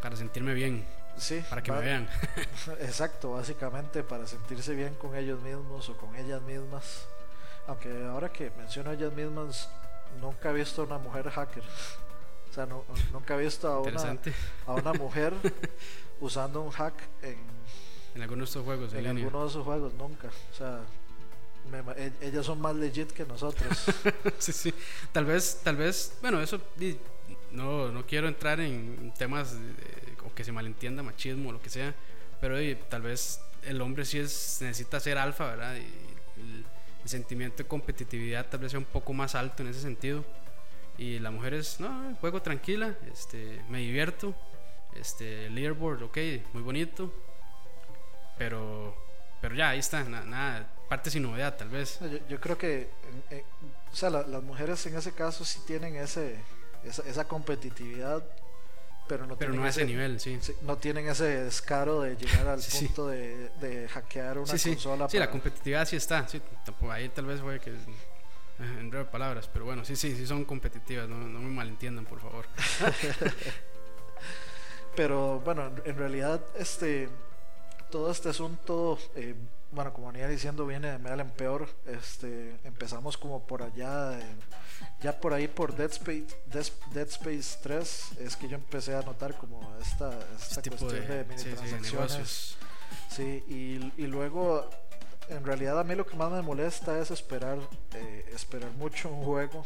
Para 0.00 0.16
sentirme 0.16 0.54
bien. 0.54 0.84
Sí. 1.16 1.44
Para 1.48 1.62
que 1.62 1.72
me 1.72 1.80
vean. 1.80 2.08
Exacto, 2.80 3.32
básicamente 3.32 4.02
para 4.02 4.26
sentirse 4.26 4.74
bien 4.74 4.94
con 4.94 5.14
ellos 5.14 5.40
mismos 5.40 5.88
o 5.88 5.96
con 5.96 6.14
ellas 6.16 6.42
mismas. 6.42 7.06
Aunque 7.66 8.04
ahora 8.06 8.32
que 8.32 8.50
menciono 8.56 8.90
ellas 8.92 9.12
mismas, 9.12 9.68
nunca 10.20 10.50
he 10.50 10.54
visto 10.54 10.82
a 10.82 10.84
una 10.86 10.98
mujer 10.98 11.30
hacker. 11.30 11.62
O 12.50 12.54
sea, 12.54 12.66
nunca 13.12 13.34
he 13.34 13.38
visto 13.38 13.68
a 13.68 13.80
una, 13.80 14.18
a 14.66 14.74
una 14.74 14.92
mujer 14.98 15.32
usando 16.20 16.60
un 16.60 16.70
hack 16.70 16.94
en, 17.22 17.38
en 18.14 18.22
algunos 18.22 18.48
de 18.48 18.52
sus 18.52 18.64
juegos. 18.64 18.92
En, 18.92 19.06
algunos 19.06 19.48
de 19.48 19.52
sus 19.52 19.64
juegos, 19.64 19.94
nunca. 19.94 20.28
O 20.28 20.54
sea, 20.54 20.80
e, 21.96 22.12
ellas 22.20 22.44
son 22.44 22.60
más 22.60 22.74
legit 22.74 23.10
que 23.10 23.24
nosotros. 23.24 23.86
sí, 24.38 24.52
sí. 24.52 24.74
Tal 25.12 25.24
vez, 25.24 25.60
tal 25.62 25.76
vez, 25.76 26.14
bueno, 26.20 26.40
eso 26.40 26.60
no, 27.52 27.88
no 27.88 28.06
quiero 28.06 28.28
entrar 28.28 28.60
en 28.60 29.12
temas 29.16 29.56
o 30.26 30.34
que 30.34 30.44
se 30.44 30.52
malentienda 30.52 31.02
machismo 31.02 31.50
o 31.50 31.52
lo 31.52 31.62
que 31.62 31.70
sea, 31.70 31.94
pero 32.40 32.56
tal 32.88 33.02
vez 33.02 33.40
el 33.62 33.80
hombre 33.80 34.04
sí 34.04 34.18
es, 34.18 34.58
necesita 34.60 34.98
ser 35.00 35.18
alfa, 35.18 35.46
¿verdad? 35.46 35.76
Y 35.76 36.40
el, 36.40 36.64
el 37.02 37.08
sentimiento 37.08 37.58
de 37.58 37.68
competitividad 37.68 38.46
tal 38.48 38.60
vez 38.60 38.72
sea 38.72 38.78
un 38.78 38.86
poco 38.86 39.12
más 39.12 39.34
alto 39.34 39.62
en 39.62 39.68
ese 39.68 39.80
sentido 39.80 40.24
y 40.98 41.18
la 41.18 41.30
mujer 41.30 41.54
es, 41.54 41.80
no, 41.80 42.16
juego 42.20 42.42
tranquila, 42.42 42.96
este, 43.12 43.62
me 43.68 43.78
divierto, 43.78 44.34
este, 44.94 45.48
leaderboard, 45.50 46.02
ok, 46.04 46.18
muy 46.52 46.62
bonito, 46.62 47.12
pero, 48.38 48.96
pero 49.40 49.54
ya, 49.54 49.70
ahí 49.70 49.78
está, 49.78 50.04
nada, 50.04 50.70
parte 50.88 51.10
sin 51.10 51.22
novedad 51.22 51.56
tal 51.56 51.70
vez. 51.70 51.98
Yo, 52.28 52.40
creo 52.40 52.58
que, 52.58 52.90
o 53.90 53.96
sea, 53.96 54.10
las 54.10 54.42
mujeres 54.42 54.84
en 54.86 54.96
ese 54.96 55.12
caso 55.12 55.44
sí 55.44 55.60
tienen 55.66 55.96
ese, 55.96 56.38
esa, 56.84 57.26
competitividad 57.26 58.22
pero 59.12 59.26
no, 59.26 59.36
pero 59.36 59.52
no 59.52 59.62
a 59.62 59.68
ese, 59.68 59.84
nivel, 59.84 60.18
sí. 60.18 60.38
No 60.62 60.78
tienen 60.78 61.06
ese 61.06 61.44
descaro 61.44 62.00
de 62.00 62.16
llegar 62.16 62.48
al 62.48 62.60
punto 62.60 63.08
de, 63.08 63.50
de, 63.60 63.86
hackear 63.86 64.38
una 64.38 64.50
consola. 64.50 65.06
Sí, 65.06 65.18
la 65.18 65.30
competitividad 65.30 65.86
sí 65.86 65.96
está. 65.96 66.26
Sí, 66.26 66.40
ahí 66.90 67.10
tal 67.10 67.26
vez 67.26 67.42
fue 67.42 67.60
que 67.60 67.74
en 68.58 68.88
breve 68.88 69.04
palabras, 69.04 69.50
pero 69.52 69.66
bueno, 69.66 69.84
sí, 69.84 69.96
sí, 69.96 70.16
sí 70.16 70.26
son 70.26 70.46
competitivas, 70.46 71.10
no, 71.10 71.16
me 71.16 71.50
malentiendan, 71.50 72.06
por 72.06 72.20
favor. 72.20 72.46
pero 74.96 75.40
bueno, 75.40 75.70
en 75.84 75.96
realidad, 75.98 76.40
este, 76.56 77.10
todo 77.90 78.10
este 78.10 78.30
asunto, 78.30 78.98
eh, 79.14 79.34
bueno, 79.72 79.92
como 79.92 80.12
venía 80.12 80.28
diciendo, 80.28 80.66
viene 80.66 80.90
de 80.90 80.98
mal 80.98 81.18
en 81.20 81.30
peor. 81.30 81.68
Este, 81.86 82.56
empezamos 82.64 83.16
como 83.16 83.46
por 83.46 83.62
allá, 83.62 84.18
ya 85.00 85.18
por 85.20 85.32
ahí 85.32 85.48
por 85.48 85.74
Dead 85.74 85.90
Space, 85.90 86.26
Dead, 86.46 87.08
Space 87.08 87.58
3, 87.62 88.12
es 88.20 88.36
que 88.36 88.48
yo 88.48 88.56
empecé 88.56 88.94
a 88.94 89.02
notar 89.02 89.36
como 89.36 89.74
esta, 89.80 90.12
esta 90.38 90.60
este 90.60 90.70
cuestión 90.70 91.08
de, 91.08 91.24
mini 91.24 91.42
transacciones. 91.42 92.56
Sí, 93.08 93.44
y, 93.48 94.02
y 94.02 94.06
luego 94.06 94.68
en 95.28 95.44
realidad 95.44 95.78
a 95.78 95.84
mí 95.84 95.94
lo 95.94 96.06
que 96.06 96.16
más 96.16 96.30
me 96.30 96.42
molesta 96.42 96.98
es 96.98 97.10
esperar, 97.10 97.58
eh, 97.94 98.30
esperar 98.32 98.70
mucho 98.72 99.08
un 99.08 99.24
juego 99.24 99.64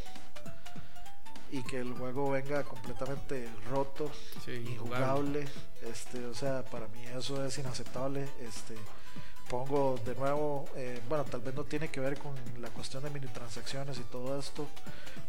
y 1.51 1.63
que 1.63 1.79
el 1.79 1.93
juego 1.95 2.31
venga 2.31 2.65
completamente 2.65 3.49
roto, 3.71 4.11
y 4.47 4.77
jugable 4.77 5.47
Este, 5.83 6.27
o 6.27 6.35
sea, 6.35 6.65
para 6.65 6.89
mí 6.89 7.05
eso 7.17 7.45
es 7.45 7.57
inaceptable. 7.59 8.29
Este, 8.41 8.75
pongo 9.49 9.99
de 10.05 10.15
nuevo, 10.15 10.67
eh, 10.77 11.01
bueno, 11.09 11.25
tal 11.25 11.41
vez 11.41 11.55
no 11.55 11.65
tiene 11.65 11.89
que 11.89 12.01
ver 12.01 12.19
con 12.19 12.35
la 12.61 12.69
cuestión 12.71 13.03
de 13.03 13.11
mini 13.11 13.27
transacciones 13.29 13.99
y 13.99 14.03
todo 14.03 14.39
esto, 14.39 14.67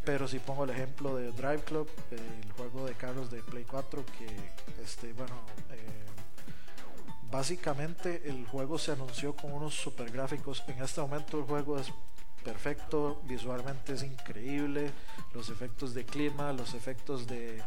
pero 0.05 0.27
si 0.27 0.39
pongo 0.39 0.63
el 0.63 0.71
ejemplo 0.71 1.15
de 1.15 1.31
Drive 1.31 1.63
Club, 1.63 1.89
el 2.11 2.51
juego 2.53 2.85
de 2.85 2.93
carros 2.93 3.29
de 3.29 3.41
Play 3.43 3.63
4, 3.63 4.03
que, 4.17 4.83
este, 4.83 5.13
bueno, 5.13 5.35
eh, 5.71 6.05
básicamente 7.29 8.23
el 8.25 8.45
juego 8.47 8.77
se 8.77 8.91
anunció 8.91 9.35
con 9.35 9.51
unos 9.51 9.75
super 9.75 10.09
gráficos. 10.11 10.63
En 10.67 10.81
este 10.81 11.01
momento 11.01 11.37
el 11.39 11.45
juego 11.45 11.77
es 11.79 11.91
perfecto, 12.43 13.21
visualmente 13.25 13.93
es 13.93 14.03
increíble, 14.03 14.91
los 15.33 15.49
efectos 15.49 15.93
de 15.93 16.05
clima, 16.05 16.53
los 16.53 16.73
efectos 16.73 17.27
de, 17.27 17.61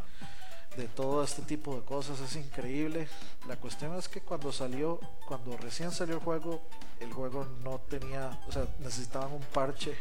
de 0.80 0.88
todo 0.88 1.22
este 1.22 1.42
tipo 1.42 1.76
de 1.76 1.82
cosas 1.82 2.18
es 2.20 2.36
increíble. 2.36 3.06
La 3.46 3.56
cuestión 3.56 3.94
es 3.96 4.08
que 4.08 4.22
cuando 4.22 4.50
salió, 4.50 4.98
cuando 5.26 5.56
recién 5.58 5.90
salió 5.90 6.14
el 6.14 6.22
juego, 6.22 6.62
el 7.00 7.12
juego 7.12 7.46
no 7.62 7.80
tenía, 7.80 8.40
o 8.48 8.52
sea, 8.52 8.66
necesitaban 8.78 9.32
un 9.32 9.42
parche 9.42 9.94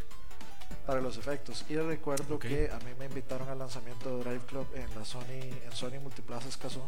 para 0.86 1.02
los 1.02 1.18
efectos. 1.18 1.66
Y 1.68 1.76
recuerdo 1.76 2.40
que 2.40 2.72
a 2.72 2.78
mí 2.80 2.92
me 2.98 3.06
invitaron 3.06 3.50
al 3.50 3.60
lanzamiento 3.60 4.10
de 4.10 4.24
Drive 4.24 4.46
Club 4.46 4.68
en 4.74 4.96
la 4.96 5.04
Sony, 5.04 5.42
en 5.66 5.72
Sony 5.74 6.00
Multiplaza 6.02 6.48
Escazú. 6.48 6.82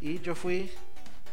Y 0.00 0.20
yo 0.20 0.34
fui 0.34 0.72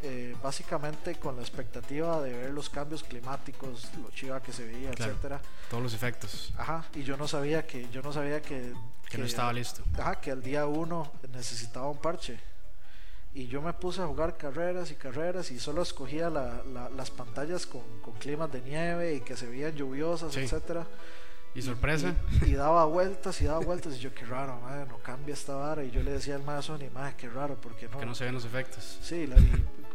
eh, 0.04 0.36
básicamente 0.42 1.16
con 1.16 1.36
la 1.36 1.42
expectativa 1.42 2.22
de 2.22 2.34
ver 2.34 2.52
los 2.52 2.70
cambios 2.70 3.04
climáticos, 3.04 3.90
lo 4.02 4.10
chiva 4.12 4.42
que 4.42 4.52
se 4.52 4.66
veía, 4.66 4.92
etcétera. 4.92 5.42
Todos 5.70 5.84
los 5.84 5.94
efectos. 5.94 6.54
Ajá, 6.58 6.86
y 6.96 7.04
yo 7.04 7.18
no 7.18 7.28
sabía 7.28 7.66
que, 7.66 7.88
yo 7.90 8.02
no 8.02 8.12
sabía 8.12 8.42
que, 8.42 8.74
que, 9.10 9.18
no 9.18 9.26
estaba 9.26 9.54
listo. 9.54 9.84
Ajá, 9.98 10.20
que 10.20 10.32
al 10.32 10.42
día 10.42 10.66
uno 10.66 11.12
necesitaba 11.34 11.90
un 11.90 11.98
parche. 11.98 12.40
Y 13.34 13.48
yo 13.48 13.62
me 13.62 13.72
puse 13.74 14.02
a 14.02 14.08
jugar 14.08 14.36
carreras 14.36 14.92
y 14.92 14.96
carreras 14.96 15.52
y 15.52 15.60
solo 15.60 15.82
escogía 15.82 16.30
las 16.30 17.12
pantallas 17.12 17.66
con, 17.66 17.82
con, 18.02 18.14
climas 18.16 18.52
de 18.52 18.62
nieve 18.62 19.16
y 19.16 19.22
que 19.22 19.38
se 19.38 19.48
veían 19.48 19.74
lluviosas, 19.74 20.36
etcétera. 20.36 20.86
¿Y 21.54 21.62
sorpresa? 21.62 22.16
Y, 22.46 22.54
daba 22.54 22.86
vueltas 22.86 23.42
y 23.42 23.46
daba 23.46 23.60
vueltas. 23.60 23.96
Y 23.96 24.00
yo, 24.00 24.14
qué 24.14 24.26
raro, 24.26 24.60
madre, 24.62 24.86
no 24.88 24.98
cambia 25.00 25.34
esta 25.34 25.54
vara. 25.56 25.84
Y 25.84 25.92
yo 25.92 26.02
le 26.02 26.12
decía 26.12 26.36
al 26.36 26.44
maestro 26.44 26.78
ni 26.78 26.90
madre, 26.90 27.16
qué 27.18 27.30
raro, 27.30 27.56
porque 27.60 27.88
no. 27.88 28.00
Que 28.00 28.06
no 28.06 28.16
se 28.16 28.26
ven 28.26 28.34
los 28.34 28.46
efectos. 28.46 29.00
Sí, 29.02 29.28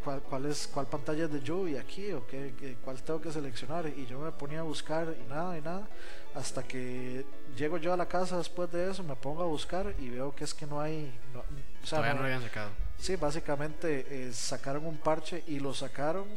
¿cuál, 0.07 0.23
cuál, 0.23 0.47
es, 0.47 0.69
¿cuál 0.69 0.87
pantalla 0.87 1.25
es 1.25 1.33
de 1.33 1.41
lluvia 1.41 1.81
aquí? 1.81 2.13
¿O 2.13 2.25
qué, 2.29 2.77
cuál 2.85 3.03
tengo 3.03 3.21
que 3.21 3.33
seleccionar? 3.33 3.89
Y 3.89 4.07
yo 4.07 4.21
me 4.21 4.31
ponía 4.31 4.61
a 4.61 4.63
buscar 4.63 5.13
y 5.21 5.29
nada, 5.29 5.59
y 5.59 5.61
nada. 5.61 5.89
Hasta 6.37 6.63
que 6.63 7.27
llego 7.57 7.77
yo 7.79 7.93
a 7.93 7.97
la 7.97 8.07
casa 8.07 8.39
después 8.39 8.71
de 8.71 8.89
eso, 8.89 9.03
me 9.03 9.17
pongo 9.17 9.43
a 9.43 9.47
buscar 9.47 9.93
y 9.99 10.09
veo 10.11 10.33
que 10.33 10.45
es 10.45 10.55
que 10.55 10.65
no 10.65 10.81
hay. 10.81 11.13
No, 11.35 11.41
o 11.41 11.87
sea, 11.87 11.99
Todavía 11.99 12.15
no, 12.15 12.21
lo 12.21 12.27
habían 12.27 12.43
sacado. 12.43 12.71
Sí, 12.99 13.17
básicamente 13.17 14.07
eh, 14.09 14.33
sacaron 14.33 14.87
un 14.87 14.97
parche 14.97 15.43
y 15.49 15.59
lo 15.59 15.75
sacaron, 15.75 16.29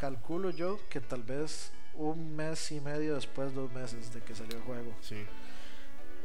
calculo 0.00 0.50
yo, 0.50 0.80
que 0.90 1.00
tal 1.00 1.22
vez 1.22 1.70
un 1.94 2.34
mes 2.34 2.72
y 2.72 2.80
medio 2.80 3.14
después, 3.14 3.54
dos 3.54 3.70
meses 3.70 4.12
de 4.12 4.22
que 4.22 4.34
salió 4.34 4.56
el 4.56 4.62
juego. 4.64 4.92
Sí. 5.00 5.24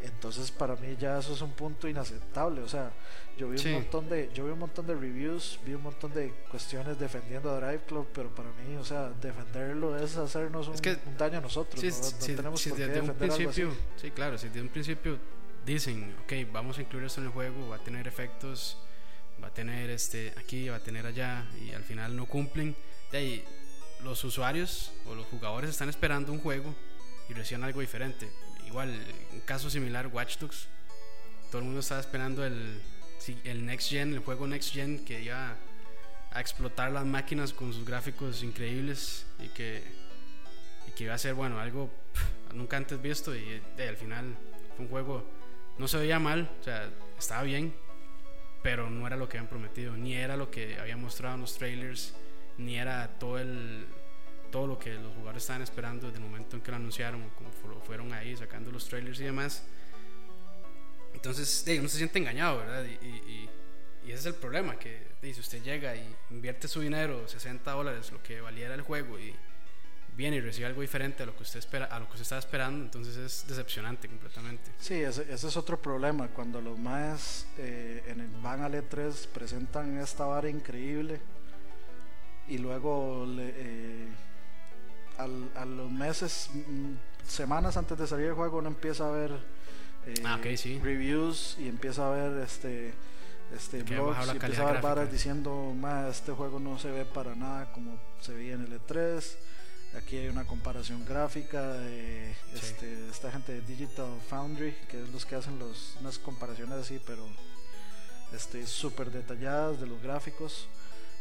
Entonces 0.03 0.51
para 0.51 0.75
mí 0.75 0.95
ya 0.99 1.19
eso 1.19 1.33
es 1.33 1.41
un 1.41 1.51
punto 1.51 1.88
inaceptable. 1.88 2.62
O 2.62 2.67
sea, 2.67 2.91
yo 3.38 3.49
vi 3.49 3.65
un 3.67 3.73
montón 3.73 4.09
de, 4.09 4.29
yo 4.33 4.45
vi 4.45 4.51
un 4.51 4.59
montón 4.59 4.85
de 4.85 4.95
reviews, 4.95 5.59
vi 5.65 5.73
un 5.73 5.83
montón 5.83 6.13
de 6.13 6.33
cuestiones 6.49 6.99
defendiendo 6.99 7.49
a 7.49 7.59
Drive 7.59 7.83
Club, 7.88 8.07
pero 8.13 8.29
para 8.35 8.49
mí, 8.51 8.75
o 8.75 8.83
sea, 8.83 9.09
defenderlo 9.21 9.97
es 9.97 10.17
hacernos 10.17 10.67
un, 10.67 10.75
daño 11.17 11.38
a 11.38 11.41
nosotros. 11.41 11.81
Sí, 11.81 12.35
tenemos 12.35 12.62
por 12.62 12.77
qué 12.77 12.88
desde 12.88 13.01
un 13.01 13.15
principio, 13.15 13.71
sí, 13.95 14.12
claro, 14.12 14.38
si 14.38 14.47
desde 14.47 14.62
un 14.62 14.69
principio 14.69 15.17
dicen, 15.65 16.15
ok, 16.23 16.51
vamos 16.51 16.77
a 16.77 16.81
incluir 16.81 17.05
esto 17.05 17.21
en 17.21 17.27
el 17.27 17.33
juego, 17.33 17.69
va 17.69 17.77
a 17.77 17.83
tener 17.83 18.07
efectos, 18.07 18.77
va 19.41 19.47
a 19.47 19.53
tener 19.53 19.89
este 19.89 20.33
aquí, 20.38 20.69
va 20.69 20.77
a 20.77 20.83
tener 20.83 21.05
allá, 21.05 21.45
y 21.62 21.71
al 21.71 21.83
final 21.83 22.15
no 22.15 22.25
cumplen, 22.25 22.75
de 23.12 23.17
ahí 23.17 23.45
los 24.03 24.23
usuarios 24.23 24.91
o 25.05 25.15
los 25.15 25.25
jugadores 25.27 25.69
están 25.69 25.89
esperando 25.89 26.31
un 26.31 26.39
juego 26.39 26.73
y 27.29 27.33
reciben 27.33 27.63
algo 27.63 27.81
diferente. 27.81 28.29
Igual, 28.69 29.03
un 29.34 29.39
caso 29.41 29.67
similar, 29.67 30.05
Watch 30.13 30.38
Dogs. 30.38 30.67
Todo 31.49 31.58
el 31.58 31.65
mundo 31.65 31.79
estaba 31.79 32.01
esperando 32.01 32.45
el, 32.45 32.79
el 33.43 33.65
Next 33.65 33.89
Gen, 33.89 34.13
el 34.13 34.19
juego 34.19 34.45
Next 34.45 34.71
Gen 34.71 35.03
que 35.03 35.23
iba 35.23 35.55
a 36.29 36.39
explotar 36.39 36.91
las 36.91 37.03
máquinas 37.03 37.51
con 37.51 37.73
sus 37.73 37.84
gráficos 37.84 38.43
increíbles 38.43 39.25
y 39.39 39.47
que, 39.47 39.82
y 40.88 40.91
que 40.91 41.05
iba 41.05 41.15
a 41.15 41.17
ser, 41.17 41.34
bueno, 41.34 41.60
algo 41.60 41.89
nunca 42.53 42.77
antes 42.77 43.01
visto. 43.01 43.36
Y, 43.36 43.60
al 43.79 43.97
final 43.97 44.36
fue 44.75 44.86
un 44.86 44.91
juego, 44.91 45.27
no 45.79 45.88
se 45.88 45.97
veía 45.97 46.19
mal, 46.19 46.47
o 46.62 46.63
sea, 46.63 46.91
estaba 47.17 47.41
bien, 47.41 47.73
pero 48.62 48.88
no 48.91 49.08
era 49.08 49.15
lo 49.15 49.27
que 49.27 49.39
habían 49.39 49.49
prometido, 49.49 49.97
ni 49.97 50.13
era 50.13 50.38
lo 50.38 50.51
que 50.51 50.77
habían 50.79 51.01
mostrado 51.01 51.34
en 51.34 51.41
los 51.41 51.58
trailers 51.58 52.13
ni 52.60 52.77
era 52.77 53.08
todo 53.17 53.39
el 53.39 53.88
todo 54.49 54.67
lo 54.67 54.79
que 54.79 54.93
los 54.93 55.13
jugadores 55.13 55.43
estaban 55.43 55.62
esperando 55.62 56.07
desde 56.07 56.19
el 56.19 56.25
momento 56.25 56.55
en 56.55 56.62
que 56.62 56.71
lo 56.71 56.77
anunciaron, 56.77 57.29
como 57.29 57.51
fueron 57.81 58.13
ahí 58.13 58.35
sacando 58.35 58.71
los 58.71 58.88
trailers 58.88 59.19
y 59.19 59.23
demás. 59.23 59.63
Entonces, 61.13 61.65
uno 61.77 61.89
se 61.89 61.97
siente 61.97 62.19
engañado, 62.19 62.59
¿verdad? 62.59 62.85
Y, 62.85 63.49
ese 64.05 64.17
es 64.17 64.25
el 64.25 64.35
problema, 64.35 64.75
que 64.79 65.07
si 65.21 65.39
usted 65.39 65.62
llega 65.62 65.95
y 65.95 66.15
invierte 66.31 66.67
su 66.67 66.81
dinero, 66.81 67.27
60 67.27 67.69
dólares, 67.71 68.12
lo 68.12 68.23
que 68.23 68.41
valiera 68.41 68.73
el 68.73 68.81
juego, 68.81 69.19
y 69.19 69.35
viene 70.15 70.38
y 70.38 70.41
recibe 70.41 70.65
algo 70.65 70.81
diferente 70.81 71.21
a 71.21 71.27
lo 71.27 71.35
que 71.35 71.43
usted 71.43 71.59
espera, 71.59 71.85
a 71.85 71.99
lo 71.99 72.05
que 72.07 72.13
usted 72.13 72.23
estaba 72.23 72.39
esperando, 72.39 72.83
entonces 72.83 73.15
es 73.17 73.47
decepcionante 73.47 74.07
completamente. 74.07 74.71
Sí, 74.79 74.95
ese, 74.95 75.31
ese 75.31 75.47
es 75.47 75.55
otro 75.57 75.79
problema, 75.79 76.27
cuando 76.29 76.59
los 76.59 76.79
más 76.79 77.45
eh, 77.59 78.03
en 78.07 78.21
el 78.21 78.29
van 78.41 78.63
al 78.63 78.73
E3 78.73 79.27
presentan 79.27 79.99
esta 79.99 80.25
vara 80.25 80.49
increíble 80.49 81.21
y 82.47 82.57
luego 82.57 83.27
le, 83.27 83.53
eh, 83.55 84.07
al, 85.19 85.51
a 85.55 85.65
los 85.65 85.91
meses, 85.91 86.49
mm, 86.53 86.93
semanas 87.27 87.77
antes 87.77 87.97
de 87.97 88.08
salir 88.08 88.27
el 88.27 88.34
juego 88.34 88.58
uno 88.58 88.69
empieza 88.69 89.08
a 89.08 89.12
ver 89.12 89.32
eh, 90.05 90.13
Ah, 90.25 90.39
sí. 90.55 90.79
reviews 90.82 91.55
y 91.60 91.67
empieza 91.67 92.08
a 92.08 92.12
ver 92.12 92.41
este 92.41 92.93
este 93.55 93.82
blogs 93.84 94.27
y 94.27 94.29
empieza 94.32 94.67
a 94.67 94.71
ver 94.73 94.82
varas 94.82 95.12
diciendo 95.12 95.73
"Ma, 95.75 96.08
este 96.08 96.32
juego 96.32 96.60
no 96.60 96.77
se 96.79 96.89
ve 96.91 97.03
para 97.05 97.36
nada 97.36 97.71
como 97.73 97.99
se 98.21 98.34
veía 98.34 98.53
en 98.53 98.62
el 98.62 98.79
E3 98.79 99.23
aquí 99.97 100.17
hay 100.17 100.27
una 100.27 100.45
comparación 100.45 101.03
gráfica 101.05 101.73
de 101.73 102.34
Sí. 102.53 102.60
este, 102.67 103.10
esta 103.10 103.32
gente 103.32 103.53
de 103.53 103.62
Digital 103.62 104.12
Foundry 104.29 104.73
que 104.88 105.01
es 105.03 105.10
los 105.10 105.25
que 105.25 105.36
hacen 105.36 105.58
los, 105.60 105.97
unas 105.99 106.17
comparaciones 106.19 106.75
así 106.77 106.99
pero 107.05 107.27
este 108.34 108.65
súper 108.67 109.10
detalladas 109.12 109.79
de 109.82 109.88
los 109.88 110.01
gráficos 110.01 110.67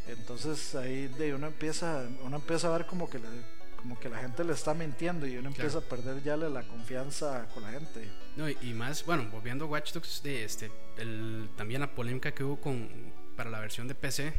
entonces 0.06 0.74
ahí 0.74 1.08
de 1.08 1.34
uno 1.34 1.46
empieza 1.46 2.06
uno 2.22 2.36
empieza 2.36 2.68
a 2.68 2.76
ver 2.76 2.86
como 2.86 3.08
que 3.08 3.18
le- 3.18 3.57
como 3.78 3.98
que 3.98 4.08
la 4.08 4.18
gente 4.18 4.44
le 4.44 4.52
está 4.52 4.74
mintiendo 4.74 5.26
y 5.26 5.36
uno 5.36 5.48
empieza 5.48 5.78
a 5.78 5.80
perder 5.80 6.22
ya 6.22 6.36
la 6.36 6.62
confianza 6.64 7.46
con 7.54 7.62
la 7.62 7.70
gente 7.70 8.10
No, 8.36 8.48
y, 8.48 8.56
y 8.62 8.74
más, 8.74 9.04
bueno, 9.06 9.26
volviendo 9.32 9.64
a 9.64 9.68
Watch 9.68 9.92
Dogs, 9.92 10.22
de 10.22 10.44
este, 10.44 10.70
el, 10.96 11.48
también 11.56 11.80
la 11.80 11.94
polémica 11.94 12.32
que 12.32 12.44
hubo 12.44 12.60
con 12.60 12.88
para 13.36 13.50
la 13.50 13.60
versión 13.60 13.86
de 13.86 13.94
PC, 13.94 14.32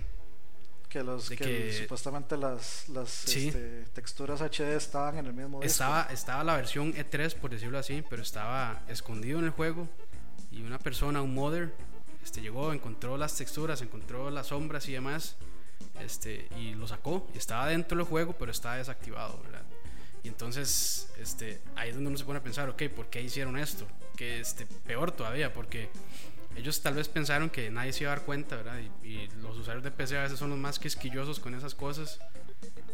que 0.89 1.03
los 1.03 1.29
que, 1.29 1.37
que- 1.37 1.73
supuestamente 1.83 2.35
las, 2.35 2.89
las 2.89 3.09
Sí. 3.09 3.47
este, 3.47 3.85
texturas 3.93 4.41
HD 4.41 4.75
estaban 4.75 5.17
en 5.19 5.25
el 5.27 5.33
mismo 5.33 5.59
disco. 5.61 5.71
estaba, 5.71 6.03
estaba 6.11 6.43
la 6.43 6.55
versión 6.57 6.93
E3, 6.93 7.35
por 7.35 7.51
decirlo 7.51 7.77
así, 7.79 8.03
pero 8.09 8.21
estaba 8.23 8.81
escondido 8.89 9.39
en 9.39 9.45
el 9.45 9.51
juego 9.51 9.87
y 10.51 10.63
una 10.63 10.79
persona, 10.79 11.21
un 11.21 11.33
modder, 11.33 11.73
este, 12.23 12.41
llegó, 12.41 12.73
encontró 12.73 13.17
las 13.17 13.35
texturas, 13.37 13.81
encontró 13.81 14.29
las 14.31 14.47
sombras 14.47 14.87
y 14.89 14.93
demás, 14.93 15.35
este, 15.99 16.47
y 16.57 16.73
lo 16.75 16.87
sacó, 16.87 17.27
estaba 17.35 17.67
dentro 17.67 17.97
del 17.97 18.05
juego, 18.07 18.33
pero 18.33 18.51
estaba 18.51 18.77
desactivado, 18.77 19.39
¿verdad? 19.43 19.63
Y 20.23 20.27
entonces, 20.27 21.09
este, 21.17 21.61
ahí 21.75 21.89
es 21.89 21.95
donde 21.95 22.09
uno 22.09 22.17
se 22.17 22.25
pone 22.25 22.39
a 22.39 22.43
pensar, 22.43 22.69
ok, 22.69 22.83
¿por 22.95 23.07
qué 23.09 23.21
hicieron 23.21 23.57
esto? 23.57 23.87
Que 24.17 24.39
este, 24.39 24.65
peor 24.65 25.11
todavía, 25.11 25.53
porque 25.53 25.89
ellos 26.55 26.81
tal 26.81 26.95
vez 26.95 27.07
pensaron 27.07 27.49
que 27.49 27.69
nadie 27.71 27.93
se 27.93 28.03
iba 28.03 28.11
a 28.11 28.15
dar 28.17 28.25
cuenta, 28.25 28.57
¿verdad? 28.57 28.79
Y, 29.03 29.07
y 29.07 29.29
los 29.41 29.57
usuarios 29.57 29.83
de 29.83 29.91
PC 29.91 30.17
a 30.17 30.23
veces 30.23 30.37
son 30.37 30.49
los 30.49 30.59
más 30.59 30.77
quisquillosos 30.79 31.39
con 31.39 31.53
esas 31.55 31.73
cosas. 31.73 32.19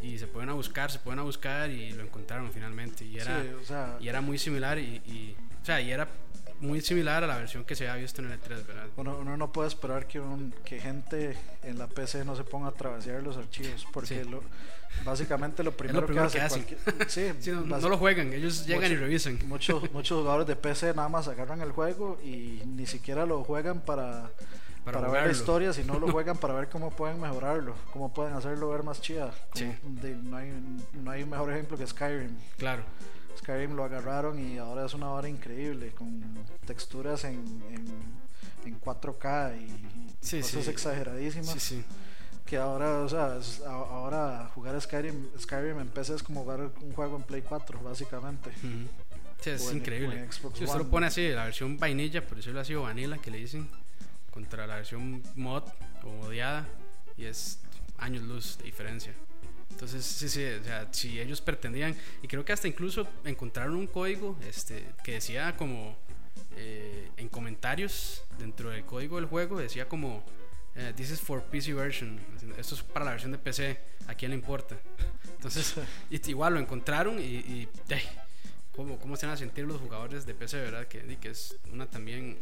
Y 0.04 0.20
se 0.20 0.28
pueden 0.28 0.50
a 0.50 0.54
buscar, 0.54 0.92
se 0.92 1.00
pueden 1.00 1.20
a 1.20 1.24
buscar 1.24 1.72
y 1.72 1.92
lo 1.94 2.04
encontraron 2.04 2.52
finalmente. 2.52 3.04
Y 3.06 3.18
era, 3.18 3.42
Sí, 3.42 3.50
o 3.60 3.64
sea, 3.66 3.98
y 4.00 4.08
era 4.08 4.22
muy 4.22 4.38
similar 4.38 4.78
y, 4.78 5.02
y- 5.08 5.36
o 5.62 5.66
sea, 5.66 5.82
y 5.82 5.92
era 5.92 6.08
muy 6.62 6.82
similar 6.82 7.24
a 7.24 7.28
la 7.28 7.38
versión 7.38 7.64
que 7.66 7.76
se 7.76 7.88
había 7.88 8.02
visto 8.02 8.22
en 8.22 8.32
el 8.32 8.40
E3, 8.40 8.66
¿verdad? 8.66 8.86
uno, 8.98 9.18
uno 9.20 9.38
no 9.38 9.52
puede 9.52 9.68
esperar 9.68 10.08
que, 10.08 10.20
un, 10.20 10.54
que 10.64 10.80
gente 10.80 11.38
en 11.64 11.78
la 11.78 11.88
PC 11.88 12.24
no 12.26 12.36
se 12.36 12.44
ponga 12.44 12.70
a 12.70 12.72
trabasear 12.72 13.22
los 13.24 13.38
archivos, 13.38 13.86
porque 13.92 14.24
Sí. 14.24 14.30
lo, 14.30 14.42
básicamente 15.04 15.64
lo 15.64 15.72
primero, 15.78 16.06
primero 16.06 16.28
que 16.28 16.34
que 16.38 16.42
hace 16.42 16.62
hacen. 16.62 16.78
cualquier- 16.78 17.10
sí, 17.10 17.32
Sí, 17.40 17.52
no, 17.52 17.78
lo 17.90 17.98
juegan, 17.98 18.32
ellos 18.34 18.66
llegan 18.66 18.92
y 18.92 18.96
revisan. 18.96 19.40
Muchos, 19.48 19.92
muchos 19.92 20.20
jugadores 20.20 20.48
de 20.48 20.56
PC 20.56 20.94
nada 20.94 21.10
más 21.10 21.28
agarran 21.28 21.62
el 21.62 21.72
juego 21.72 22.20
y 22.24 22.62
ni 22.66 22.86
siquiera 22.86 23.26
lo 23.26 23.44
juegan 23.44 23.82
para, 23.82 24.30
Para 24.86 25.00
para, 25.02 25.12
ver 25.12 25.26
la 25.26 25.32
historia, 25.32 25.74
sino 25.74 26.00
lo 26.00 26.12
juegan 26.12 26.38
para 26.38 26.54
ver 26.54 26.70
cómo 26.70 26.92
pueden 26.92 27.20
mejorarlo, 27.20 27.76
cómo 27.92 28.14
pueden 28.14 28.34
hacerlo 28.34 28.70
ver 28.70 28.84
más 28.84 29.02
chida. 29.02 29.32
Como 29.52 29.66
Sí. 29.74 29.78
de- 30.02 30.16
no, 30.16 30.38
hay, 30.38 30.54
no 30.94 31.12
hay 31.12 31.26
mejor 31.26 31.52
ejemplo 31.52 31.78
que 31.78 31.86
Skyrim. 31.88 32.36
Claro, 32.58 32.84
Skyrim 33.38 33.76
lo 33.76 33.84
agarraron 33.84 34.40
y 34.40 34.58
ahora 34.58 34.86
es 34.86 34.94
una 34.94 35.10
hora 35.12 35.28
increíble, 35.30 35.92
con 35.92 36.22
texturas 36.66 37.24
en, 37.26 37.34
en, 37.70 37.86
en 38.66 38.80
4K 38.82 39.58
y 39.62 40.16
Sí, 40.22 40.42
cosas 40.42 40.64
sí. 40.66 40.70
exageradísimas. 40.72 41.50
sí. 41.62 41.84
Que 42.46 42.58
ahora, 42.58 43.00
o 43.00 43.10
sea, 43.10 43.38
es- 43.38 43.62
ahora 43.62 44.50
jugar 44.54 44.80
Skyrim, 44.80 45.30
Skyrim 45.40 45.80
en 45.80 45.88
PC 45.88 46.16
es 46.16 46.24
como 46.24 46.44
jugar 46.44 46.70
un 46.82 46.94
juego 46.94 47.18
en 47.18 47.24
Play 47.24 47.42
4, 47.42 47.80
básicamente. 47.82 48.52
Sí, 49.42 49.50
es 49.50 49.70
en- 49.70 49.78
increíble. 49.78 50.28
si 50.32 50.46
usted 50.48 50.66
lo 50.68 50.72
One. 50.74 50.84
pone 50.86 51.08
así, 51.08 51.28
la 51.30 51.46
versión 51.46 51.78
vainilla, 51.78 52.26
por 52.26 52.38
decirlo 52.38 52.60
así, 52.60 52.74
o 52.76 52.84
vanilla 52.84 53.18
que 53.18 53.32
le 53.32 53.40
dicen, 53.40 53.68
contra 54.32 54.68
la 54.68 54.76
versión 54.76 55.24
mod 55.36 55.64
o 56.04 56.10
modiada, 56.24 56.68
y 57.18 57.26
es 57.26 57.60
años 57.98 58.24
luz 58.24 58.58
de 58.60 58.66
diferencia. 58.66 59.14
Entonces, 59.76 60.06
sí, 60.06 60.30
sí, 60.30 60.42
o 60.42 60.64
sea, 60.64 60.88
si 60.92 61.20
ellos 61.20 61.42
pretendían, 61.42 61.94
y 62.24 62.30
creo 62.30 62.46
que 62.46 62.54
hasta 62.54 62.66
incluso 62.66 63.06
encontraron 63.26 63.76
un 63.76 63.88
código 63.88 64.38
este, 64.48 64.86
que 65.04 65.16
decía 65.16 65.58
como 65.58 65.98
eh, 66.56 67.10
en 67.18 67.28
comentarios 67.28 68.24
dentro 68.40 68.70
del 68.70 68.86
código 68.86 69.18
del 69.18 69.26
juego, 69.26 69.60
decía 69.60 69.90
como, 69.90 70.24
eh, 70.76 70.94
this 70.96 71.12
is 71.12 71.20
for 71.20 71.44
PC 71.44 71.74
version, 71.74 72.18
esto 72.58 72.76
es 72.76 72.84
para 72.84 73.04
la 73.04 73.12
versión 73.12 73.34
de 73.34 73.38
PC, 73.38 73.78
a 74.08 74.16
quién 74.16 74.32
le 74.32 74.38
importa. 74.38 74.78
Entonces, 75.36 75.76
igual 76.10 76.54
lo 76.54 76.62
encontraron 76.62 77.20
y, 77.20 77.24
y 77.24 77.70
ay, 77.90 78.02
¿cómo, 78.74 78.98
¿cómo 78.98 79.18
se 79.18 79.26
van 79.26 79.36
a 79.36 79.38
sentir 79.38 79.66
los 79.66 79.82
jugadores 79.82 80.26
de 80.26 80.36
PC, 80.36 80.62
verdad? 80.62 80.88
Que, 80.88 81.18
que 81.18 81.32
es 81.32 81.58
una 81.74 81.86
también, 81.86 82.38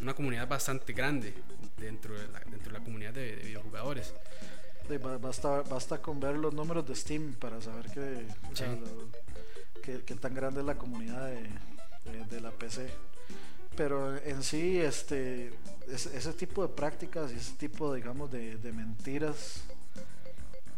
una 0.00 0.14
comunidad 0.14 0.48
bastante 0.48 0.92
grande 0.94 1.32
dentro 1.76 2.18
de 2.18 2.26
la, 2.26 2.40
dentro 2.40 2.72
de 2.72 2.78
la 2.80 2.84
comunidad 2.84 3.12
de, 3.14 3.36
de 3.36 3.44
videojugadores. 3.44 4.12
Basta, 5.20 5.62
basta 5.62 6.02
con 6.02 6.20
ver 6.20 6.36
los 6.36 6.52
números 6.52 6.86
de 6.86 6.94
Steam 6.94 7.34
para 7.34 7.60
saber 7.60 7.90
que, 7.90 8.26
o 8.52 8.56
sea, 8.56 8.72
Sí. 8.74 8.80
lo- 8.80 9.80
que, 9.82 10.02
que 10.04 10.14
tan 10.16 10.34
grande 10.34 10.60
es 10.60 10.66
la 10.66 10.76
comunidad 10.76 11.26
de, 11.26 11.42
de- 12.10 12.24
de 12.28 12.40
la 12.40 12.50
PC. 12.50 12.88
Pero 13.76 14.16
en 14.18 14.42
sí, 14.42 14.78
este, 14.78 15.52
ese, 15.88 16.16
ese 16.16 16.32
tipo 16.34 16.62
de 16.62 16.68
prácticas 16.68 17.32
y 17.32 17.36
ese 17.36 17.54
tipo, 17.54 17.94
digamos, 17.94 18.30
de, 18.30 18.56
de 18.58 18.72
mentiras, 18.72 19.62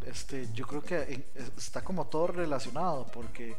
este, 0.06 0.48
yo 0.52 0.66
creo 0.66 0.82
que 0.82 1.02
en- 1.02 1.24
está 1.56 1.82
como 1.82 2.06
todo 2.06 2.28
relacionado, 2.28 3.06
porque 3.12 3.56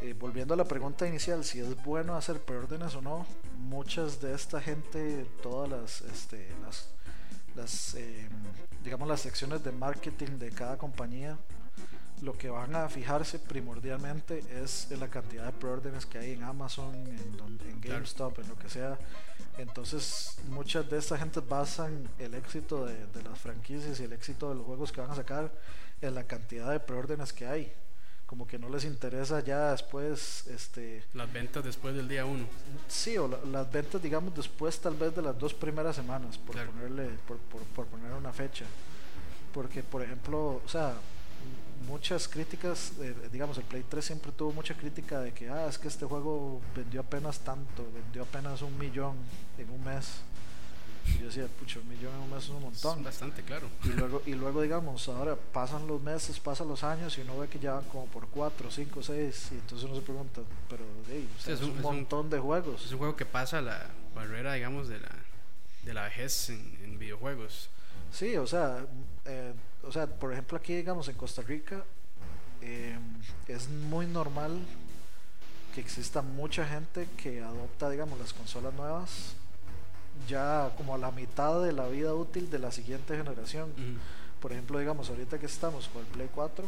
eh, 0.00 0.14
volviendo 0.18 0.54
a 0.54 0.56
la 0.56 0.64
pregunta 0.64 1.06
inicial, 1.06 1.44
si 1.44 1.60
es 1.60 1.80
bueno 1.84 2.16
hacer 2.16 2.40
preórdenes 2.40 2.94
o 2.94 3.02
no, 3.02 3.26
muchas 3.58 4.20
de 4.20 4.34
esta 4.34 4.60
gente, 4.60 5.26
todas 5.42 5.68
las, 5.70 6.00
este, 6.02 6.48
las, 6.62 6.88
las 7.56 7.94
eh, 7.94 8.28
digamos, 8.84 9.08
las 9.08 9.20
secciones 9.20 9.62
de 9.62 9.72
marketing 9.72 10.38
de 10.38 10.50
cada 10.50 10.76
compañía, 10.76 11.36
lo 12.20 12.36
que 12.38 12.50
van 12.50 12.74
a 12.76 12.88
fijarse 12.88 13.38
primordialmente 13.38 14.42
es 14.62 14.90
en 14.90 15.00
la 15.00 15.08
cantidad 15.08 15.46
de 15.46 15.52
preórdenes 15.52 16.06
que 16.06 16.18
hay 16.18 16.32
en 16.32 16.42
Amazon, 16.44 16.94
en, 16.94 17.36
donde- 17.36 17.68
en. 17.68 17.80
GameStop, 17.80 18.38
en 18.40 18.48
lo 18.48 18.56
que 18.56 18.68
sea. 18.68 18.98
Entonces, 19.58 20.36
muchas 20.48 20.88
de 20.88 20.98
estas 20.98 21.18
gentes 21.18 21.46
basan 21.46 22.08
el 22.18 22.34
éxito 22.34 22.86
de, 22.86 23.06
de 23.06 23.22
las 23.22 23.38
franquicias 23.38 24.00
y 24.00 24.04
el 24.04 24.12
éxito 24.12 24.48
de 24.48 24.54
los 24.56 24.64
juegos 24.64 24.92
que 24.92 25.00
van 25.00 25.10
a 25.10 25.14
sacar 25.16 25.52
en 26.00 26.14
la 26.14 26.24
cantidad 26.24 26.70
de 26.70 26.80
preórdenes 26.80 27.32
que 27.32 27.46
hay. 27.46 27.72
Como 28.32 28.46
que 28.46 28.58
no 28.58 28.70
les 28.70 28.84
interesa 28.86 29.40
ya 29.40 29.72
después, 29.72 30.46
este, 30.46 31.04
Las 31.12 31.30
ventas 31.30 31.62
después 31.62 31.94
del 31.94 32.08
día 32.08 32.24
1. 32.24 32.46
sí, 32.88 33.18
o 33.18 33.28
la- 33.28 33.36
las 33.44 33.70
ventas, 33.70 34.00
digamos, 34.02 34.34
después 34.34 34.80
tal 34.80 34.94
vez 34.96 35.14
de 35.14 35.20
las 35.20 35.38
dos 35.38 35.52
primeras 35.52 35.94
semanas, 35.96 36.38
por 36.38 36.54
Claro. 36.54 36.70
ponerle, 36.70 37.10
por, 37.28 37.36
por, 37.36 37.60
por 37.76 37.84
poner 37.88 38.10
una 38.14 38.32
fecha. 38.32 38.64
Porque, 39.52 39.82
por 39.82 40.00
ejemplo, 40.00 40.62
o 40.64 40.66
sea, 40.66 40.94
muchas 41.86 42.26
críticas, 42.26 42.92
eh, 43.02 43.14
digamos, 43.30 43.58
el 43.58 43.64
Play 43.64 43.84
3 43.86 44.02
siempre 44.02 44.32
tuvo 44.32 44.50
mucha 44.52 44.72
crítica 44.74 45.20
de 45.20 45.34
que, 45.34 45.50
ah, 45.50 45.66
es 45.68 45.76
que 45.76 45.88
este 45.88 46.06
juego 46.06 46.62
vendió 46.74 47.02
apenas 47.02 47.38
tanto, 47.40 47.86
vendió 47.92 48.22
apenas 48.22 48.62
un 48.62 48.78
millón 48.78 49.14
en 49.58 49.68
un 49.68 49.84
mes. 49.84 50.06
Y 51.06 51.18
yo 51.18 51.26
decía, 51.26 51.46
pucha, 51.58 51.80
un 51.80 51.88
millón 51.88 52.14
en 52.14 52.20
un 52.20 52.30
mes 52.30 52.44
es 52.44 52.50
un 52.50 52.62
montón. 52.62 53.02
Bastante, 53.02 53.42
claro. 53.42 53.68
Y 53.84 53.88
luego, 53.88 54.22
y 54.26 54.34
luego, 54.34 54.62
digamos, 54.62 55.08
ahora 55.08 55.36
pasan 55.36 55.86
los 55.86 56.00
meses, 56.00 56.38
pasan 56.40 56.68
los 56.68 56.84
años 56.84 57.16
y 57.18 57.22
uno 57.22 57.38
ve 57.38 57.48
que 57.48 57.58
ya 57.58 57.74
van 57.74 57.84
como 57.84 58.06
por 58.06 58.28
4, 58.28 58.70
5, 58.70 59.02
6 59.02 59.48
y 59.52 59.54
entonces 59.54 59.84
uno 59.86 59.96
se 59.96 60.02
pregunta, 60.02 60.40
pero 60.68 60.84
hey, 61.08 61.28
o 61.36 61.40
sea, 61.42 61.56
Sí, 61.56 61.62
es, 61.62 61.68
un, 61.68 61.70
es 61.72 61.76
un- 61.76 61.82
montón 61.82 62.30
de 62.30 62.38
juegos. 62.38 62.84
Es 62.84 62.92
un 62.92 62.98
juego 62.98 63.16
que 63.16 63.26
pasa 63.26 63.60
la 63.60 63.90
barrera, 64.14 64.54
digamos, 64.54 64.88
de 64.88 65.00
la, 65.00 65.10
de 65.84 65.94
la 65.94 66.04
vejez 66.04 66.50
en, 66.50 66.78
en 66.84 66.98
videojuegos. 66.98 67.68
Sí, 68.12 68.36
o 68.36 68.46
sea, 68.46 68.84
eh, 69.24 69.52
o 69.82 69.90
sea, 69.90 70.06
por 70.06 70.32
ejemplo 70.32 70.56
aquí, 70.58 70.74
digamos, 70.76 71.08
en 71.08 71.16
Costa 71.16 71.42
Rica, 71.42 71.82
eh, 72.60 72.96
es 73.48 73.68
muy 73.68 74.06
normal 74.06 74.60
que 75.74 75.80
exista 75.80 76.20
mucha 76.22 76.66
gente 76.66 77.08
que 77.16 77.40
adopta, 77.42 77.88
digamos, 77.90 78.18
las 78.18 78.32
consolas 78.32 78.72
nuevas 78.74 79.34
ya 80.28 80.72
como 80.76 80.94
a 80.94 80.98
la 80.98 81.10
mitad 81.10 81.62
de 81.62 81.72
la 81.72 81.88
vida 81.88 82.14
útil 82.14 82.50
de 82.50 82.58
la 82.58 82.70
siguiente 82.70 83.16
generación. 83.16 83.72
Por 84.40 84.52
ejemplo, 84.52 84.78
digamos, 84.78 85.08
ahorita 85.08 85.38
que 85.38 85.46
estamos 85.46 85.88
con 85.88 86.02
el 86.02 86.08
Play 86.08 86.28
4, 86.34 86.64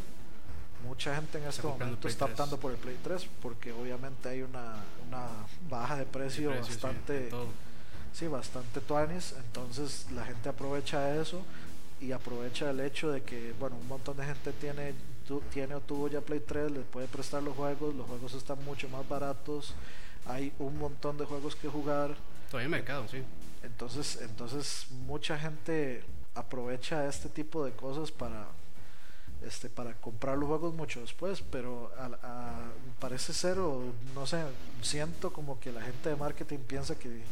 mucha 0.86 1.14
gente 1.16 1.38
en 1.38 1.44
este 1.44 1.66
momento 1.66 2.08
está 2.08 2.26
3. 2.26 2.32
optando 2.32 2.58
por 2.58 2.72
el 2.72 2.78
Play 2.78 2.98
3 3.02 3.26
porque 3.42 3.72
obviamente 3.72 4.28
hay 4.28 4.42
una, 4.42 4.76
una 5.08 5.26
baja 5.68 5.96
de 5.96 6.04
precio, 6.04 6.50
De 6.50 6.56
precio, 6.58 6.74
sí, 6.74 6.80
bastante 6.80 7.30
sí, 8.12 8.28
bastante 8.28 8.80
tuanis, 8.80 9.34
entonces 9.44 10.06
la 10.12 10.24
gente 10.24 10.48
aprovecha 10.48 11.16
eso 11.16 11.42
y 12.00 12.12
aprovecha 12.12 12.70
el 12.70 12.80
hecho 12.80 13.10
de 13.10 13.22
que, 13.22 13.54
bueno, 13.58 13.76
un 13.76 13.88
montón 13.88 14.16
de 14.16 14.24
gente 14.24 14.52
tiene 14.52 14.94
tiene 15.52 15.74
o 15.74 15.80
tuvo 15.80 16.08
ya 16.08 16.20
Play 16.20 16.40
3 16.40 16.70
le 16.70 16.80
puede 16.80 17.08
prestar 17.08 17.42
los 17.42 17.56
juegos, 17.56 17.94
los 17.94 18.06
juegos 18.06 18.34
están 18.34 18.62
mucho 18.64 18.88
más 18.90 19.08
baratos, 19.08 19.74
hay 20.26 20.52
un 20.58 20.78
montón 20.78 21.16
de 21.18 21.24
juegos 21.24 21.56
que 21.56 21.68
jugar. 21.68 22.14
Todavía 22.54 22.66
hay 22.66 22.80
mercado, 22.82 23.08
sí. 23.08 23.20
Entonces, 23.64 24.20
entonces 24.22 24.86
mucha 25.08 25.36
gente 25.36 26.04
aprovecha 26.36 27.08
este 27.08 27.28
tipo 27.28 27.64
de 27.64 27.72
cosas 27.72 28.12
para 28.12 28.46
este 29.44 29.68
para 29.68 29.94
comprar 29.94 30.38
los 30.38 30.46
juegos 30.46 30.72
mucho 30.72 31.00
después, 31.00 31.42
pero 31.50 31.90
parece 33.00 33.32
ser 33.32 33.58
o 33.58 33.92
no 34.14 34.24
sé, 34.24 34.44
siento 34.82 35.32
como 35.32 35.58
que 35.58 35.72
la 35.72 35.82
gente 35.82 36.10
de 36.10 36.14
marketing 36.14 36.58
piensa 36.58 36.96
que 36.96 37.22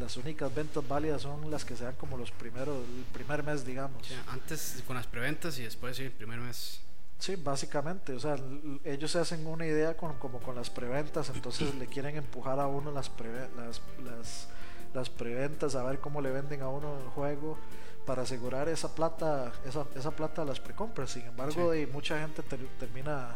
las 0.00 0.16
únicas 0.16 0.52
ventas 0.52 0.86
válidas 0.88 1.22
son 1.22 1.48
las 1.48 1.64
que 1.64 1.76
sean 1.76 1.94
como 1.94 2.16
los 2.16 2.32
primeros, 2.32 2.76
el 2.76 3.04
primer 3.12 3.44
mes, 3.44 3.64
digamos. 3.64 4.02
antes 4.26 4.82
con 4.84 4.96
las 4.96 5.06
preventas 5.06 5.60
y 5.60 5.62
después 5.62 5.96
sí, 5.96 6.02
el 6.02 6.10
primer 6.10 6.40
mes. 6.40 6.80
Sí, 7.20 7.36
básicamente, 7.36 8.14
o 8.14 8.20
sea, 8.20 8.36
ellos 8.84 9.12
se 9.12 9.20
hacen 9.20 9.46
una 9.46 9.64
idea 9.64 9.96
con, 9.96 10.18
como 10.18 10.40
con 10.40 10.56
las 10.56 10.70
preventas, 10.70 11.30
entonces 11.30 11.72
le 11.76 11.86
quieren 11.86 12.16
empujar 12.16 12.58
a 12.58 12.66
uno 12.66 12.90
las, 12.90 13.10
las, 13.56 13.80
las, 14.04 14.48
las, 14.96 15.10
preventas, 15.10 15.74
a 15.74 15.82
ver 15.84 16.00
cómo 16.00 16.20
le 16.20 16.30
venden 16.30 16.62
a 16.62 16.68
uno 16.68 16.98
el 17.02 17.08
juego 17.10 17.58
para 18.04 18.22
asegurar 18.22 18.68
esa 18.68 18.94
plata, 18.94 19.52
esa, 19.66 19.86
esa 19.94 20.10
plata 20.10 20.42
a 20.42 20.44
las 20.44 20.60
precompras. 20.60 21.10
Sin 21.10 21.22
embargo, 21.22 21.72
mucha 21.92 22.18
gente 22.20 22.42
termina 22.78 23.34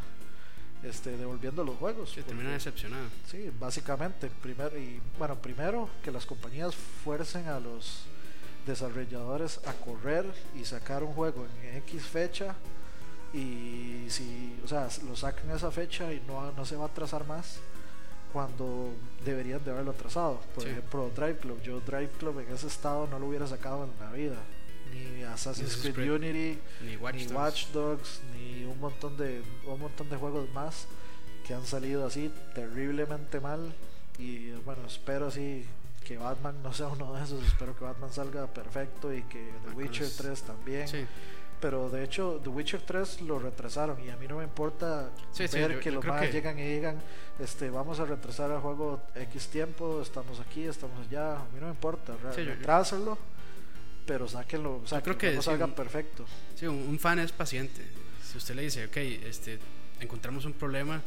este, 0.83 1.17
devolviendo 1.17 1.65
los 1.65 1.77
juegos. 1.77 2.13
Sí, 2.13 2.23
termina 2.23 2.53
decepcionado. 2.53 3.07
Sí, 3.27 3.51
básicamente. 3.59 4.31
Primero, 4.43 4.77
y, 4.79 5.01
bueno, 5.19 5.37
primero 5.37 5.89
que 6.03 6.11
las 6.11 6.25
compañías 6.25 6.75
fuercen 6.75 7.49
a 7.49 7.61
los 7.61 8.05
desarrolladores 8.67 9.61
a 9.67 9.73
correr 9.73 10.27
y 10.55 10.65
sacar 10.65 11.03
un 11.03 11.13
juego 11.13 11.47
en 11.63 11.79
X 11.79 12.05
fecha 12.05 12.55
y 13.33 14.07
si, 14.09 14.59
o 14.65 14.69
sea, 14.69 14.89
lo 15.07 15.17
sacan 15.17 15.51
esa 15.51 15.71
fecha 15.71 16.13
y 16.13 16.23
no, 16.27 16.53
no 16.53 16.65
se 16.65 16.77
va 16.77 16.85
a 16.85 16.89
atrasar 16.89 17.27
más 17.27 17.61
cuando 18.33 18.93
deberían 19.25 19.63
de 19.65 19.71
haberlo 19.71 19.93
atrasado. 19.93 20.41
Por 20.55 20.67
ejemplo, 20.67 21.11
Drive 21.15 21.39
Club. 21.39 21.63
Yo 21.63 21.81
Drive 21.81 22.11
Club 22.19 22.41
en 22.41 22.55
ese 22.55 22.67
estado 22.67 23.07
no 23.07 23.19
lo 23.19 23.27
hubiera 23.27 23.47
sacado 23.47 23.85
en 23.85 23.91
la 24.01 24.13
vida. 24.13 24.37
Ni 24.93 25.23
Assassin's 25.23 25.77
Creed 25.77 26.11
Unity, 26.11 26.59
ni 26.85 26.97
Watch, 26.97 27.69
Dogs, 27.69 28.21
ni 28.35 28.65
un 28.65 28.81
montón 28.81 29.17
de 29.17 29.41
un 29.65 29.79
montón 29.79 30.11
de 30.11 30.17
juegos 30.17 30.53
más 30.53 30.87
que 31.47 31.55
han 31.55 31.65
salido 31.65 32.07
así 32.07 32.33
terriblemente 32.55 33.39
mal. 33.41 33.73
Y 34.19 34.51
bueno, 34.65 34.83
espero 34.87 35.29
así 35.29 35.65
que 36.05 36.19
Batman 36.19 36.61
no 36.63 36.73
sea 36.73 36.89
uno 36.89 37.13
de 37.15 37.23
esos. 37.23 37.45
Espero 37.45 37.77
que 37.77 37.85
Batman 37.85 38.13
salga 38.13 38.47
perfecto 38.49 39.15
y 39.15 39.23
que 39.23 39.53
The 39.65 39.77
Witcher 39.77 40.09
3 40.17 40.43
también 40.43 40.89
pero 41.61 41.91
de 41.91 42.05
hecho 42.05 42.41
The 42.43 42.49
Witcher 42.49 42.81
3 42.83 43.23
lo 43.23 43.39
retrasaron 43.39 44.03
y 44.05 44.11
a 44.11 44.17
mí 44.17 44.27
no 44.27 44.39
me 44.39 44.45
importa 44.45 45.11
ver 45.53 45.81
que 45.81 45.91
los 45.91 46.05
más 46.05 46.33
llegan 46.33 46.59
y 46.59 46.63
digan 46.63 47.01
este 47.39 47.71
vamos 47.71 48.01
a 48.01 48.05
retrasar 48.05 48.51
el 48.51 48.59
juego 48.59 49.03
X 49.15 49.49
tiempo, 49.49 50.01
estamos 50.03 50.41
aquí, 50.41 50.65
estamos 50.65 51.07
allá, 51.07 51.37
a 51.37 51.45
mí 51.45 51.61
no 51.61 51.67
me 51.67 51.73
importa, 51.73 52.17
sí, 52.35 52.47
pero 54.07 54.27
sáquenlo, 54.27 54.81
o 54.83 54.87
sea, 54.89 55.03
creo 55.03 55.17
que, 55.17 55.33
no 55.33 55.41
salga 55.41 55.69
perfecto. 55.69 56.25
Sí, 56.57 56.67
un, 56.67 56.99
fan 56.99 57.21
es 57.21 57.31
paciente. 57.31 57.81
Si 58.25 58.39
usted 58.39 58.57
le 58.57 58.63
dice, 58.63 58.87
ok, 58.87 58.97
este, 58.97 59.61
encontramos 60.01 60.45
un 60.47 60.53
problema, 60.53 61.01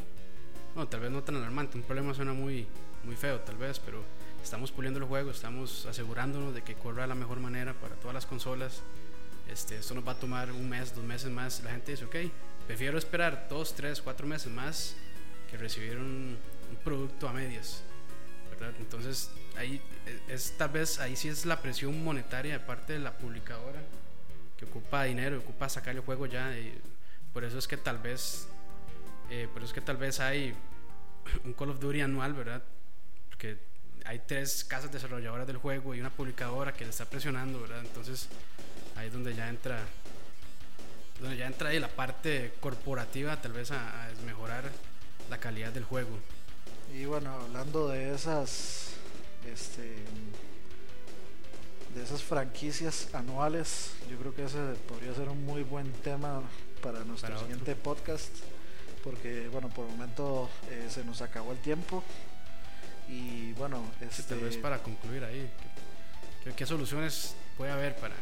no, 0.74 0.88
tal 0.88 1.02
vez 1.02 1.12
no 1.12 1.22
tan 1.22 1.36
alarmante, 1.36 1.78
un 1.78 1.84
problema 1.84 2.14
suena 2.14 2.32
muy, 2.32 2.66
muy 3.04 3.18
feo 3.18 3.42
tal 3.42 3.58
vez, 3.58 3.80
pero 3.80 4.02
estamos 4.42 4.72
puliendo 4.72 5.00
el 5.00 5.06
juego, 5.06 5.32
estamos 5.32 5.86
asegurándonos 5.86 6.54
de 6.54 6.62
que 6.62 6.76
corra 6.76 7.02
de 7.02 7.10
la 7.10 7.16
mejor 7.16 7.42
manera 7.42 7.74
para 7.74 7.96
todas 7.96 8.14
las 8.14 8.26
consolas 8.26 8.82
este, 9.50 9.78
esto 9.78 9.94
nos 9.94 10.08
va 10.08 10.14
a 10.14 10.20
tomar 10.20 10.52
un 10.52 10.68
mes, 10.70 10.96
dos 10.96 11.04
meses 11.04 11.30
más. 11.30 11.62
La 11.64 11.72
gente 11.72 11.92
dice, 11.92 12.06
ok, 12.06 12.16
prefiero 12.68 12.98
esperar 12.98 13.48
dos, 13.50 13.76
tres, 13.76 14.02
cuatro 14.02 14.26
meses 14.28 14.52
más 14.52 14.96
que 15.50 15.58
recibir 15.58 15.98
un, 15.98 16.38
producto 16.84 17.28
a 17.28 17.34
medias. 17.34 17.84
¿verdad? 18.50 18.74
Entonces, 18.80 19.30
ahí 19.56 19.82
es 20.28 20.54
tal 20.58 20.70
vez, 20.70 21.00
ahí 21.00 21.16
sí 21.16 21.30
es 21.30 21.46
la 21.46 21.62
presión 21.62 22.04
monetaria 22.04 22.54
de 22.54 22.60
parte 22.60 22.94
de 22.94 23.00
la 23.00 23.18
publicadora 23.18 23.82
que 24.58 24.66
ocupa 24.66 25.04
dinero, 25.04 25.40
ocupa 25.40 25.70
sacar 25.70 25.96
el 25.96 26.02
juego 26.02 26.26
ya. 26.26 26.58
Y 26.58 26.74
por 27.32 27.44
eso 27.44 27.58
es 27.58 27.68
que 27.68 27.78
tal 27.78 28.00
vez, 28.00 28.48
eh, 29.30 29.48
por 29.54 29.62
eso 29.62 29.68
es 29.68 29.74
que 29.74 29.82
tal 29.82 29.98
vez 29.98 30.20
hay 30.20 30.54
un 31.44 31.54
Call 31.54 31.70
of 31.70 31.80
Duty 31.80 32.02
anual, 32.02 32.34
¿verdad? 32.34 32.64
Porque 33.30 33.58
hay 34.06 34.22
tres 34.26 34.64
casas 34.64 34.92
desarrolladoras 34.92 35.48
del 35.48 35.58
juego 35.58 35.96
y 35.96 36.00
una 36.00 36.10
publicadora 36.10 36.74
que 36.74 36.84
le 36.84 36.90
está 36.90 37.06
presionando, 37.06 37.62
¿verdad? 37.62 37.80
Entonces, 37.80 38.28
ahí 38.96 39.08
es 39.08 39.14
donde 39.14 39.34
ya 39.36 39.50
entra 39.50 39.80
donde 41.20 41.38
ya 41.38 41.48
entra 41.48 41.70
ahí 41.70 41.80
la 41.80 41.88
parte 41.88 42.54
corporativa 42.60 43.42
tal 43.42 43.54
vez 43.54 43.72
a, 43.72 44.10
mejorar 44.26 44.70
la 45.30 45.38
calidad 45.38 45.72
del 45.72 45.84
juego. 45.84 46.20
Y 46.94 47.06
bueno 47.06 47.34
hablando 47.34 47.88
de 47.90 48.14
esas 48.14 48.94
este 49.52 49.96
de 51.96 52.04
esas 52.04 52.24
franquicias 52.24 53.14
anuales 53.14 53.94
yo 54.10 54.18
creo 54.18 54.34
que 54.34 54.46
ese 54.46 54.58
podría 54.88 55.14
ser 55.14 55.30
un 55.30 55.46
muy 55.46 55.64
buen 55.64 55.92
tema 55.92 56.42
para 56.82 57.04
nuestro 57.04 57.38
siguiente 57.40 57.76
podcast 57.76 58.32
porque 59.04 59.48
bueno 59.50 59.70
por 59.70 59.86
el 59.86 59.92
momento 59.92 60.50
eh, 60.70 60.88
se 60.90 61.04
nos 61.04 61.22
acabó 61.22 61.52
el 61.52 61.60
tiempo. 61.60 62.04
Y 63.08 63.52
bueno 63.54 63.84
este... 64.02 64.24
tal 64.24 64.40
vez 64.40 64.58
para 64.58 64.80
concluir 64.80 65.24
ahí 65.24 65.50
qué 66.56 66.66
soluciones 66.66 67.36
puede 67.58 67.72
haber 67.72 67.96
para 67.96 68.16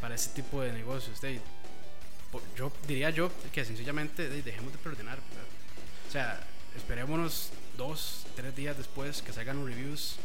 para 0.00 0.14
ese 0.14 0.30
tipo 0.30 0.62
de 0.62 0.72
negocios. 0.72 1.20
yo 2.56 2.72
diría 2.86 3.10
yo 3.10 3.30
que 3.52 3.64
sencillamente 3.64 4.28
dejemos 4.28 4.72
de 4.72 4.78
preordenar. 4.78 5.18
O 6.08 6.12
sea, 6.12 6.40
esperémonos 6.76 7.50
dos, 7.76 8.26
tres 8.34 8.54
días 8.54 8.76
después 8.76 9.22
que 9.22 9.32
salgan 9.32 9.58
los 9.58 9.68
reviews, 9.68 10.16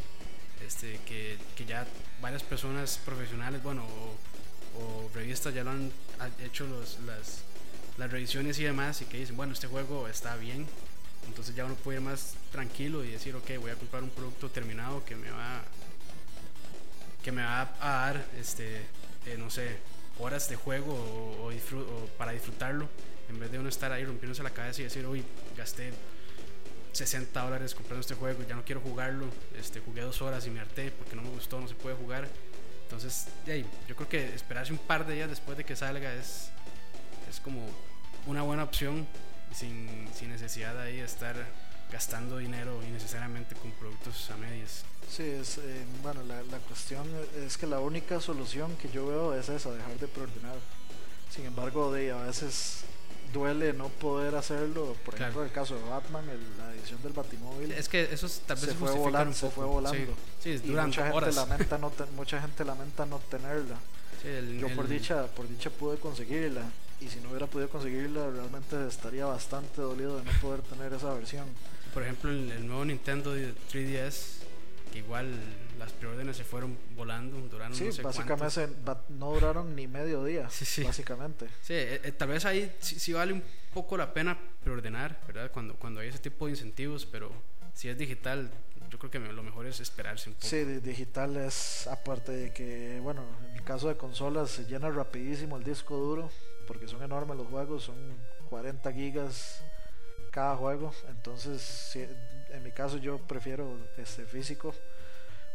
este, 0.65 0.99
que, 1.05 1.37
que 1.55 1.65
ya 1.65 1.85
varias 2.21 2.43
personas 2.43 2.99
profesionales, 3.03 3.63
bueno, 3.63 3.83
o, 4.77 5.09
revistas 5.13 5.53
ya 5.53 5.63
lo 5.63 5.71
han 5.71 5.91
hecho 6.43 6.65
los, 6.65 6.99
las, 7.01 7.43
las 7.97 8.11
revisiones 8.11 8.57
y 8.59 8.63
demás 8.63 9.01
y 9.01 9.05
que 9.05 9.17
dicen, 9.17 9.35
bueno, 9.35 9.53
este 9.53 9.67
juego 9.67 10.07
está 10.07 10.35
bien. 10.35 10.65
Entonces 11.27 11.55
ya 11.55 11.65
uno 11.65 11.75
puede 11.75 11.99
ir 11.99 12.03
más 12.03 12.35
tranquilo 12.51 13.03
y 13.03 13.11
decir, 13.11 13.35
ok, 13.35 13.51
voy 13.59 13.71
a 13.71 13.75
comprar 13.75 14.03
un 14.03 14.09
producto 14.09 14.49
terminado 14.49 15.03
que 15.05 15.15
me 15.15 15.29
va 15.29 15.63
que 17.23 17.31
me 17.31 17.43
va 17.43 17.71
a 17.79 17.89
dar 18.07 18.25
este 18.39 18.81
eh, 19.25 19.37
no 19.37 19.49
sé, 19.49 19.77
horas 20.19 20.49
de 20.49 20.55
juego 20.55 20.93
o, 20.93 21.51
para 22.17 22.31
disfrutarlo, 22.31 22.89
en 23.29 23.39
vez 23.39 23.51
de 23.51 23.59
uno 23.59 23.69
estar 23.69 23.91
ahí 23.91 24.05
rompiéndose 24.05 24.43
la 24.43 24.49
cabeza 24.49 24.81
y 24.81 24.83
decir, 24.85 25.05
uy, 25.05 25.23
gasté 25.57 25.91
60 26.91 27.41
dólares 27.41 27.73
comprando 27.73 28.01
este 28.01 28.15
juego, 28.15 28.43
ya 28.43 28.55
no 28.55 28.63
quiero 28.65 28.81
jugarlo, 28.81 29.27
este, 29.57 29.79
jugué 29.79 30.01
dos 30.01 30.21
horas 30.21 30.45
y 30.47 30.49
me 30.49 30.59
harté 30.59 30.91
porque 30.91 31.15
no 31.15 31.21
me 31.21 31.29
gustó, 31.29 31.59
no 31.59 31.67
se 31.67 31.75
puede 31.75 31.95
jugar. 31.95 32.27
Entonces, 32.83 33.27
yo 33.87 33.95
creo 33.95 34.09
que 34.09 34.35
esperarse 34.35 34.73
un 34.73 34.79
par 34.79 35.05
de 35.05 35.13
días 35.13 35.29
después 35.29 35.57
de 35.57 35.63
que 35.63 35.77
salga 35.77 36.13
es, 36.13 36.51
es 37.29 37.39
como 37.39 37.65
una 38.25 38.41
buena 38.41 38.63
opción 38.63 39.07
sin, 39.53 40.09
sin 40.13 40.29
necesidad 40.29 40.73
de 40.73 40.81
ahí 40.81 40.99
estar 40.99 41.35
gastando 41.89 42.37
dinero 42.37 42.81
innecesariamente 42.83 43.55
con 43.55 43.71
productos 43.71 44.29
a 44.31 44.37
medias. 44.37 44.83
Sí, 45.11 45.23
es, 45.23 45.57
eh, 45.57 45.83
bueno, 46.01 46.23
la, 46.23 46.41
la, 46.43 46.57
cuestión 46.59 47.05
es 47.45 47.57
que 47.57 47.67
la 47.67 47.81
única 47.81 48.21
solución 48.21 48.77
que 48.77 48.89
yo 48.89 49.07
veo 49.07 49.33
es 49.33 49.49
esa, 49.49 49.71
dejar 49.73 49.99
de 49.99 50.07
preordenar. 50.07 50.55
Sin 51.29 51.45
embargo, 51.45 51.91
de, 51.91 52.11
a 52.11 52.23
veces 52.23 52.85
duele 53.33 53.73
no 53.73 53.89
poder 53.89 54.35
hacerlo. 54.35 54.95
Por 55.03 55.15
ejemplo, 55.15 55.43
el 55.43 55.51
caso 55.51 55.75
de 55.75 55.83
Batman, 55.83 56.25
la 56.57 56.73
edición 56.73 57.01
del 57.01 57.11
Batimóvil. 57.11 57.71
Es 57.73 57.89
que 57.89 58.03
eso 58.03 58.27
tal 58.45 58.57
vez 58.57 58.65
se, 58.69 58.73
fue 58.73 58.91
volando, 58.91 59.33
se 59.33 59.49
fue 59.49 59.65
volando. 59.65 60.13
Sí, 60.41 60.61
y 60.63 60.69
mucha 60.69 61.11
gente 61.11 61.31
lamenta 61.33 61.77
no 61.77 61.91
mucha 62.15 62.41
gente 62.41 62.63
lamenta 62.63 63.05
no 63.05 63.19
tenerla. 63.19 63.77
yo 64.59 64.73
por 64.75 64.87
dicha 64.87 65.27
por 65.27 65.47
dicha 65.47 65.69
pude 65.69 65.97
conseguirla 65.97 66.63
y 67.01 67.07
si 67.09 67.19
no 67.19 67.29
hubiera 67.29 67.47
podido 67.47 67.69
conseguirla 67.69 68.29
realmente 68.29 68.87
estaría 68.87 69.25
bastante 69.25 69.81
dolido 69.81 70.17
de 70.17 70.23
no 70.23 70.31
poder 70.41 70.61
tener 70.61 70.93
esa 70.93 71.13
versión. 71.13 71.45
Por 71.93 72.03
ejemplo, 72.03 72.31
el, 72.31 72.51
el 72.51 72.67
nuevo 72.67 72.85
Nintendo 72.85 73.35
3DS 73.35 74.41
que 74.91 74.99
igual 74.99 75.33
las 75.79 75.91
preórdenes 75.93 76.37
se 76.37 76.43
fueron 76.43 76.77
volando, 76.95 77.37
duraron 77.47 77.75
sí, 77.75 77.89
básicamente 78.03 78.67
no 79.09 79.33
duraron 79.33 79.75
ni 79.75 79.87
medio 79.87 80.23
día, 80.23 80.43
básicamente. 80.83 81.47
Sí, 81.61 81.73
eh, 81.73 82.01
eh, 82.03 82.11
tal 82.11 82.29
vez 82.29 82.45
ahí 82.45 82.71
sí, 82.79 83.13
vale 83.13 83.33
un 83.33 83.43
poco 83.73 83.97
la 83.97 84.13
pena 84.13 84.37
preordenar, 84.63 85.19
¿verdad? 85.25 85.51
Cuando, 85.51 85.75
cuando 85.75 86.01
hay 86.01 86.09
ese 86.09 86.19
tipo 86.19 86.45
de 86.45 86.51
incentivos, 86.51 87.05
pero 87.05 87.31
si 87.73 87.89
es 87.89 87.97
digital, 87.97 88.51
yo 88.89 88.99
creo 88.99 89.09
que 89.09 89.19
lo 89.19 89.41
mejor 89.43 89.65
es 89.65 89.79
esperarse 89.79 90.29
un 90.29 90.35
poco. 90.35 90.47
Sí, 90.47 90.63
digital 90.63 91.37
es, 91.37 91.87
aparte 91.87 92.31
de 92.31 92.53
que, 92.53 92.99
bueno, 93.01 93.23
en 93.49 93.55
el 93.55 93.63
caso 93.63 93.87
de 93.87 93.95
consolas 93.95 94.51
se 94.51 94.65
llena 94.65 94.89
rapidísimo 94.89 95.57
el 95.57 95.63
disco 95.63 95.97
duro, 95.97 96.29
porque 96.67 96.87
son 96.87 97.01
enormes 97.01 97.37
los 97.37 97.47
juegos, 97.47 97.83
son 97.83 97.95
40 98.49 98.91
gigas 98.93 99.63
cada 100.31 100.55
juego, 100.55 100.93
entonces 101.09 101.61
en 102.53 102.63
mi 102.63 102.71
caso 102.71 102.97
yo 102.97 103.17
prefiero 103.19 103.77
este 103.97 104.25
físico 104.25 104.73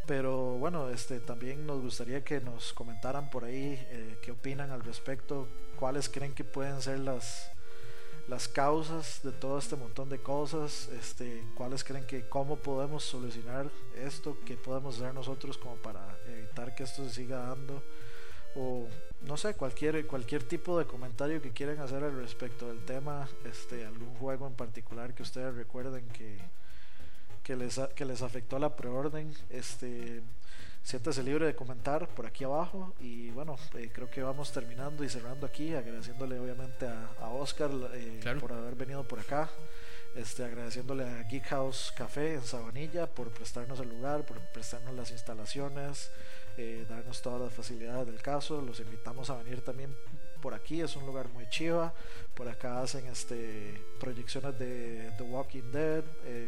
pero 0.06 0.58
bueno 0.58 0.88
este 0.90 1.20
también 1.20 1.66
nos 1.66 1.80
gustaría 1.80 2.22
que 2.24 2.40
nos 2.40 2.72
comentaran 2.72 3.30
por 3.30 3.44
ahí 3.44 3.78
eh, 3.90 4.18
qué 4.22 4.32
opinan 4.32 4.70
al 4.70 4.82
respecto 4.82 5.48
cuáles 5.76 6.08
creen 6.08 6.34
que 6.34 6.44
pueden 6.44 6.80
ser 6.80 7.00
las 7.00 7.50
las 8.28 8.48
causas 8.48 9.20
de 9.22 9.30
todo 9.30 9.58
este 9.58 9.76
montón 9.76 10.08
de 10.08 10.18
cosas, 10.18 10.88
este, 10.88 11.44
cuáles 11.54 11.84
creen 11.84 12.04
que 12.06 12.28
cómo 12.28 12.56
podemos 12.56 13.04
solucionar 13.04 13.70
esto, 13.94 14.36
qué 14.44 14.56
podemos 14.56 14.96
hacer 14.96 15.14
nosotros 15.14 15.56
como 15.56 15.76
para 15.76 16.18
evitar 16.26 16.74
que 16.74 16.82
esto 16.82 17.04
se 17.04 17.14
siga 17.14 17.38
dando 17.38 17.82
o 18.56 18.88
no 19.22 19.36
sé, 19.36 19.54
cualquier 19.54 20.06
cualquier 20.06 20.42
tipo 20.42 20.78
de 20.78 20.86
comentario 20.86 21.40
que 21.40 21.52
quieran 21.52 21.78
hacer 21.80 22.02
al 22.02 22.16
respecto 22.16 22.68
del 22.68 22.84
tema, 22.84 23.28
este 23.44 23.84
algún 23.84 24.14
juego 24.16 24.46
en 24.46 24.54
particular 24.54 25.14
que 25.14 25.22
ustedes 25.22 25.54
recuerden 25.54 26.08
que 26.08 26.38
que 27.46 27.54
les, 27.54 27.80
que 27.94 28.04
les 28.04 28.22
afectó 28.22 28.58
la 28.58 28.74
preorden, 28.74 29.32
este 29.50 30.20
siéntese 30.82 31.22
libre 31.22 31.46
de 31.46 31.54
comentar 31.54 32.08
por 32.08 32.26
aquí 32.26 32.42
abajo 32.42 32.92
y 32.98 33.30
bueno, 33.30 33.56
eh, 33.74 33.88
creo 33.92 34.10
que 34.10 34.20
vamos 34.20 34.50
terminando 34.50 35.04
y 35.04 35.08
cerrando 35.08 35.46
aquí, 35.46 35.72
agradeciéndole 35.72 36.40
obviamente 36.40 36.86
a, 36.86 37.28
Oscar 37.28 37.70
eh, 37.94 38.20
por 38.40 38.52
haber 38.52 38.74
venido 38.74 39.06
por 39.06 39.20
acá, 39.20 39.48
este, 40.16 40.44
agradeciéndole 40.44 41.04
a 41.04 41.22
Geek 41.22 41.44
House 41.44 41.92
Café 41.96 42.34
en 42.34 42.42
Sabanilla 42.42 43.06
por 43.06 43.30
prestarnos 43.30 43.78
el 43.78 43.90
lugar, 43.90 44.26
por 44.26 44.40
prestarnos 44.52 44.94
las 44.96 45.12
instalaciones, 45.12 46.10
eh, 46.56 46.84
darnos 46.88 47.22
todas 47.22 47.40
las 47.40 47.52
facilidades 47.52 48.06
del 48.06 48.20
caso, 48.22 48.60
los 48.60 48.80
invitamos 48.80 49.30
a 49.30 49.36
venir 49.36 49.64
también 49.64 49.94
por 50.46 50.54
aquí, 50.54 50.80
es 50.80 50.94
un 50.94 51.04
lugar 51.04 51.28
muy 51.30 51.48
chiva, 51.48 51.92
por 52.34 52.48
acá 52.48 52.80
hacen 52.80 53.04
este, 53.08 53.82
proyecciones 53.98 54.56
de 54.56 55.10
The 55.18 55.24
Walking 55.24 55.72
Dead, 55.72 56.04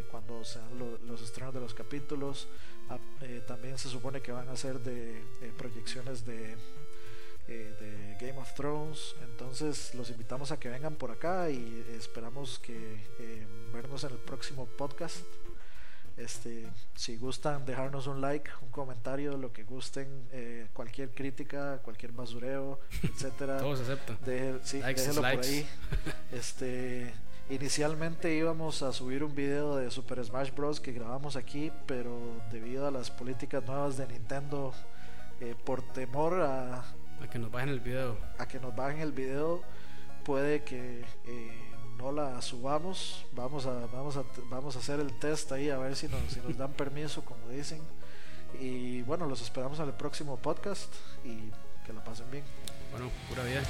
cuando 0.09 0.45
sean 0.45 0.69
los 0.79 1.21
estrenos 1.21 1.53
de 1.53 1.61
los 1.61 1.75
capítulos, 1.75 2.47
Ah, 2.91 2.99
eh, 3.21 3.43
también 3.47 3.77
se 3.77 3.89
supone 3.89 4.23
que 4.23 4.33
van 4.33 4.49
a 4.49 4.57
ser 4.57 4.81
de 4.81 5.19
eh, 5.19 5.53
proyecciones 5.59 6.25
de, 6.25 6.57
eh, 7.47 7.75
de, 7.79 8.17
Game 8.19 8.41
of 8.41 8.55
Thrones. 8.55 9.15
Entonces 9.23 9.95
los 9.95 10.11
invitamos 10.11 10.53
a 10.53 10.59
que 10.59 10.71
vengan 10.71 10.95
por 10.95 11.11
acá 11.11 11.51
y 11.51 11.85
esperamos 11.99 12.59
que 12.59 12.99
vernos 13.73 14.05
en 14.05 14.13
el 14.13 14.19
próximo 14.19 14.67
podcast. 14.67 15.19
Este, 16.19 16.67
si 16.95 17.17
gustan 17.17 17.65
dejarnos 17.65 18.07
un 18.09 18.21
like, 18.21 18.51
un 18.61 18.71
comentario, 18.71 19.37
lo 19.37 19.53
que 19.53 19.63
gusten, 19.63 20.29
cualquier 20.73 21.11
crítica, 21.11 21.79
cualquier 21.83 22.13
basureo, 22.13 22.81
etcétera. 23.03 23.59
Todos 23.59 23.81
aceptan. 23.81 24.19
sí, 24.63 24.81
déjelo 24.81 25.23
por 25.23 25.27
ahí. 25.27 25.67
Este, 26.33 27.15
Inicialmente 27.51 28.35
íbamos 28.35 28.83
a 28.83 28.93
subir 28.93 29.25
un 29.25 29.35
video 29.35 29.77
de 29.77 29.91
Super 29.91 30.23
Smash 30.23 30.53
Bros. 30.55 30.81
que 30.81 30.93
grabamos 30.93 31.35
aquí, 31.35 31.73
pero 31.87 32.43
debido 32.53 32.87
a 32.87 32.91
las 32.91 33.11
políticas 33.11 33.65
nuevas 33.65 33.97
de 33.97 34.07
Nintendo, 34.07 34.75
eh, 35.41 35.55
por 35.65 35.81
temor 35.81 36.43
a, 36.43 36.81
a 37.23 37.31
que 37.31 37.39
nos 37.39 37.51
bajen 37.51 37.71
el 37.71 37.81
video, 37.81 38.19
a 38.37 38.47
que 38.47 38.61
nos 38.61 38.77
bajen 38.77 39.01
el 39.01 39.13
video, 39.13 39.63
puede 40.25 40.63
que 40.63 41.03
eh, 41.25 41.68
no 41.99 42.13
la 42.13 42.41
subamos. 42.41 43.27
Vamos 43.33 43.67
a, 43.67 43.87
vamos 43.93 44.17
a, 44.17 44.25
vamos 44.49 44.77
a 44.77 44.79
hacer 44.79 45.01
el 45.01 45.19
test 45.19 45.51
ahí 45.53 45.69
a 45.69 45.79
ver 45.79 45.97
si 45.97 46.09
nos, 46.09 46.57
dan 46.57 46.73
permiso, 46.73 47.25
como 47.25 47.49
dicen. 47.49 47.81
Y 48.59 49.03
bueno, 49.03 49.27
los 49.27 49.43
esperamos 49.43 49.79
en 49.81 49.87
el 49.87 49.95
próximo 49.95 50.37
podcast 50.37 50.95
y 51.25 51.51
que 51.85 51.93
la 51.93 52.03
pasen 52.03 52.31
bien. 52.31 52.45
Bueno, 52.93 53.11
pura 53.29 53.43
vida. 53.43 53.63